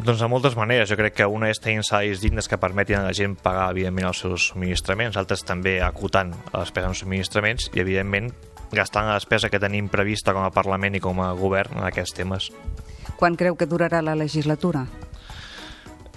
Doncs 0.00 0.20
de 0.22 0.28
moltes 0.32 0.54
maneres. 0.56 0.88
Jo 0.88 0.96
crec 0.96 1.18
que 1.18 1.26
una 1.28 1.50
és 1.52 1.60
tenint 1.60 1.84
salaris 1.84 2.22
dignes 2.22 2.48
que 2.48 2.58
permetin 2.60 3.02
a 3.02 3.08
la 3.08 3.16
gent 3.16 3.34
pagar, 3.36 3.70
evidentment, 3.74 4.08
els 4.08 4.22
seus 4.24 4.46
subministraments, 4.52 5.18
altres 5.20 5.44
també 5.44 5.76
acotant 5.84 6.32
la 6.54 6.62
despesa 6.62 6.88
en 6.88 6.96
subministraments 6.96 7.68
i, 7.74 7.82
evidentment, 7.82 8.30
gastant 8.72 9.10
la 9.10 9.18
despesa 9.18 9.50
que 9.52 9.60
tenim 9.60 9.90
prevista 9.92 10.32
com 10.32 10.46
a 10.46 10.54
Parlament 10.54 10.96
i 10.96 11.02
com 11.04 11.20
a 11.20 11.32
govern 11.36 11.82
en 11.82 11.88
aquests 11.90 12.16
temes. 12.16 12.48
Quan 13.20 13.36
creu 13.36 13.52
que 13.60 13.68
durarà 13.68 14.00
la 14.00 14.16
legislatura? 14.16 14.86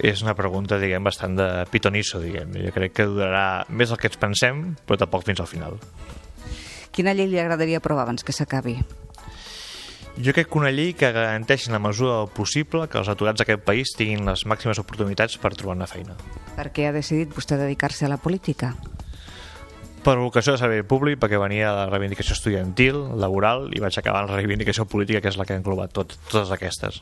És 0.00 0.22
una 0.24 0.32
pregunta, 0.34 0.78
diguem, 0.80 1.04
bastant 1.04 1.36
de 1.36 1.48
pitonisso, 1.70 2.18
diguem. 2.22 2.56
Jo 2.64 2.72
crec 2.72 2.94
que 2.96 3.04
durarà 3.06 3.66
més 3.68 3.92
del 3.92 4.00
que 4.00 4.08
ens 4.08 4.20
pensem, 4.22 4.62
però 4.88 4.96
tampoc 5.02 5.26
fins 5.28 5.42
al 5.44 5.50
final. 5.50 5.76
Quina 6.96 7.12
llei 7.12 7.28
li 7.28 7.42
agradaria 7.42 7.82
aprovar 7.82 8.06
abans 8.06 8.24
que 8.24 8.32
s'acabi? 8.32 8.78
Jo 10.16 10.32
crec 10.32 10.48
que 10.48 10.58
una 10.60 10.70
llei 10.70 10.94
que 10.96 11.10
garanteixi 11.12 11.68
en 11.68 11.76
la 11.76 11.82
mesura 11.82 12.20
del 12.20 12.32
possible 12.32 12.88
que 12.88 13.00
els 13.02 13.10
aturats 13.12 13.42
d'aquest 13.42 13.64
país 13.66 13.92
tinguin 13.98 14.24
les 14.30 14.46
màximes 14.46 14.80
oportunitats 14.80 15.36
per 15.42 15.52
trobar 15.58 15.76
una 15.76 15.90
feina. 15.90 16.16
Per 16.54 16.70
què 16.72 16.88
ha 16.88 16.94
decidit 16.94 17.34
vostè 17.34 17.58
dedicar-se 17.60 18.06
a 18.06 18.12
la 18.14 18.20
política? 18.22 18.72
Per 20.04 20.18
vocació 20.20 20.52
de 20.52 20.60
servei 20.60 20.82
públic, 20.84 21.16
perquè 21.16 21.38
venia 21.40 21.70
de 21.70 21.76
la 21.78 21.88
reivindicació 21.88 22.34
estudiantil, 22.36 22.98
laboral, 23.16 23.70
i 23.72 23.80
vaig 23.80 23.96
acabar 23.96 24.26
en 24.26 24.28
la 24.28 24.36
reivindicació 24.36 24.84
política, 24.84 25.22
que 25.24 25.30
és 25.32 25.38
la 25.40 25.46
que 25.48 25.54
ha 25.54 25.60
englobat 25.62 25.94
tot, 25.96 26.12
totes 26.28 26.50
aquestes. 26.52 26.98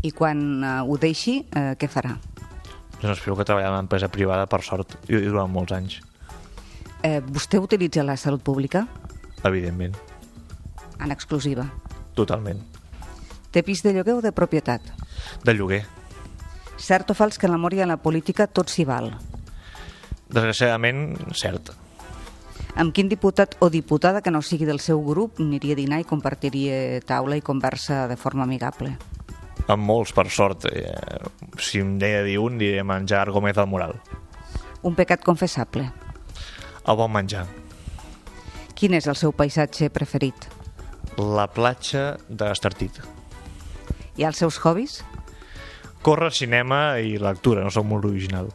I 0.00 0.14
quan 0.16 0.38
uh, 0.64 0.78
ho 0.88 0.96
deixi, 0.96 1.42
uh, 1.52 1.74
què 1.76 1.90
farà? 1.92 2.14
Doncs 3.02 3.18
espero 3.18 3.36
que 3.36 3.44
treballar 3.44 3.68
en 3.68 3.74
una 3.76 3.82
empresa 3.84 4.08
privada, 4.08 4.46
per 4.48 4.62
sort, 4.64 4.96
i 5.12 5.20
durant 5.20 5.52
molts 5.52 5.74
anys. 5.76 5.98
Eh, 7.04 7.20
vostè 7.20 7.60
utilitza 7.60 8.02
la 8.02 8.16
salut 8.16 8.40
pública? 8.42 8.86
Evidentment. 9.44 9.98
En 11.04 11.12
exclusiva? 11.12 11.66
Totalment. 12.16 12.62
Té 13.52 13.60
pis 13.66 13.84
de 13.84 13.92
lloguer 13.92 14.16
o 14.16 14.22
de 14.24 14.32
propietat? 14.32 14.88
De 15.44 15.52
lloguer. 15.52 15.82
Cert 16.80 17.12
o 17.12 17.18
fals 17.18 17.36
que 17.36 17.44
en 17.44 17.52
l'amor 17.52 17.76
i 17.76 17.84
en 17.84 17.92
la 17.92 17.98
política 18.00 18.48
tot 18.48 18.72
s'hi 18.72 18.88
val? 18.88 19.12
Desgraciadament, 20.32 21.12
cert. 21.36 21.74
Amb 22.78 22.94
quin 22.94 23.08
diputat 23.10 23.56
o 23.58 23.66
diputada 23.74 24.20
que 24.22 24.30
no 24.30 24.38
sigui 24.38 24.66
del 24.68 24.78
seu 24.78 25.00
grup 25.02 25.40
aniria 25.42 25.74
a 25.74 25.78
dinar 25.80 25.96
i 25.98 26.04
compartiria 26.06 27.00
taula 27.02 27.34
i 27.34 27.42
conversa 27.42 28.04
de 28.06 28.14
forma 28.14 28.44
amigable? 28.44 28.92
Amb 29.66 29.82
molts, 29.82 30.12
per 30.14 30.28
sort. 30.30 30.68
Eh, 30.70 30.86
si 31.58 31.82
em 31.82 31.96
deia 31.98 32.20
dir 32.22 32.36
un, 32.38 32.54
diré 32.60 32.84
menjar 32.86 33.32
Gómez 33.34 33.56
del 33.56 33.66
Moral. 33.66 33.96
Un 34.86 34.94
pecat 34.94 35.24
confessable? 35.26 35.88
El 36.86 36.96
bon 37.00 37.10
menjar. 37.10 37.48
Quin 38.78 38.94
és 38.94 39.08
el 39.10 39.18
seu 39.18 39.34
paisatge 39.34 39.90
preferit? 39.90 40.46
La 41.18 41.48
platja 41.50 42.12
d'Estartit. 42.30 43.00
I 44.14 44.28
els 44.28 44.38
seus 44.38 44.60
hobbies? 44.62 45.00
Córrer, 46.06 46.30
cinema 46.30 47.00
i 47.02 47.18
lectura, 47.18 47.66
no 47.66 47.74
sóc 47.74 47.90
molt 47.90 48.06
original. 48.06 48.54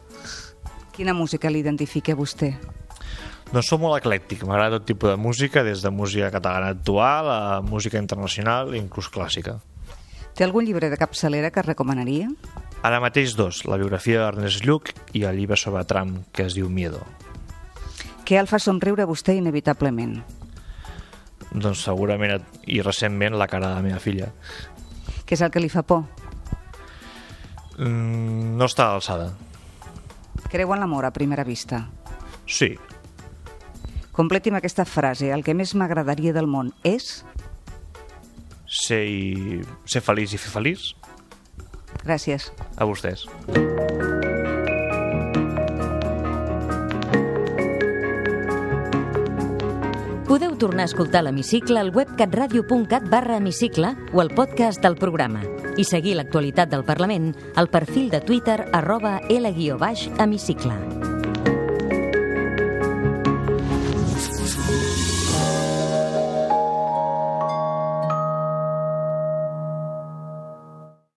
Quina 0.96 1.12
música 1.12 1.52
l'identifica 1.52 2.16
vostè? 2.16 2.54
Doncs 3.52 3.68
soc 3.68 3.82
molt 3.82 3.98
eclèctic, 4.00 4.42
m'agrada 4.48 4.78
tot 4.78 4.88
tipus 4.88 5.12
de 5.12 5.18
música, 5.20 5.62
des 5.62 5.82
de 5.84 5.90
música 5.92 6.30
catalana 6.34 6.72
actual 6.74 7.28
a 7.30 7.60
música 7.62 8.00
internacional 8.00 8.74
inclús 8.74 9.10
clàssica. 9.12 9.60
Té 10.34 10.42
algun 10.42 10.66
llibre 10.66 10.88
de 10.90 10.98
capçalera 10.98 11.52
que 11.54 11.62
recomanaria? 11.62 12.30
Ara 12.84 12.98
mateix 13.00 13.36
dos, 13.38 13.62
la 13.70 13.78
biografia 13.78 14.24
d'Ernest 14.24 14.64
Lluc 14.66 14.90
i 15.14 15.22
el 15.28 15.38
llibre 15.38 15.56
sobre 15.56 15.84
Trump, 15.86 16.24
que 16.34 16.48
es 16.48 16.56
diu 16.56 16.66
Miedo. 16.68 17.04
Què 18.24 18.40
el 18.40 18.48
fa 18.50 18.58
somriure 18.58 19.04
a 19.04 19.08
vostè 19.08 19.36
inevitablement? 19.38 20.16
Doncs 21.54 21.84
segurament 21.86 22.42
i 22.66 22.80
recentment 22.82 23.38
la 23.38 23.46
cara 23.46 23.70
de 23.70 23.78
la 23.78 23.84
meva 23.84 24.00
filla. 24.02 24.32
Què 25.24 25.36
és 25.36 25.44
el 25.44 25.52
que 25.54 25.62
li 25.62 25.70
fa 25.70 25.84
por? 25.86 26.02
Mm, 27.78 28.56
no 28.58 28.66
està 28.66 28.88
a 28.88 28.96
l'alçada. 28.96 29.30
Creu 30.50 30.74
en 30.74 30.82
l'amor 30.82 31.06
a 31.06 31.12
primera 31.14 31.44
vista? 31.46 31.84
Sí. 32.46 32.74
Completi'm 34.14 34.54
aquesta 34.54 34.84
frase. 34.86 35.32
El 35.34 35.42
que 35.42 35.56
més 35.58 35.74
m'agradaria 35.74 36.34
del 36.36 36.46
món 36.46 36.70
és... 36.86 37.24
Ser, 38.64 39.02
i... 39.06 39.62
ser 39.90 40.02
feliç 40.02 40.34
i 40.34 40.40
fer 40.40 40.52
feliç. 40.54 40.92
Gràcies. 42.04 42.50
A 42.78 42.86
vostès. 42.86 43.26
Podeu 50.28 50.56
tornar 50.58 50.86
a 50.86 50.90
escoltar 50.90 51.22
l'Hemicicle 51.22 51.78
al 51.78 51.92
web 51.94 52.10
catradio.cat 52.18 53.06
barra 53.10 53.38
hemicicle 53.38 53.94
o 54.12 54.22
al 54.22 54.30
podcast 54.34 54.82
del 54.82 54.98
programa 54.98 55.42
i 55.78 55.86
seguir 55.86 56.16
l'actualitat 56.18 56.70
del 56.70 56.86
Parlament 56.86 57.32
al 57.54 57.70
perfil 57.70 58.10
de 58.10 58.22
Twitter 58.22 58.60
arroba 58.72 59.20
L-hemicicle. 59.28 61.13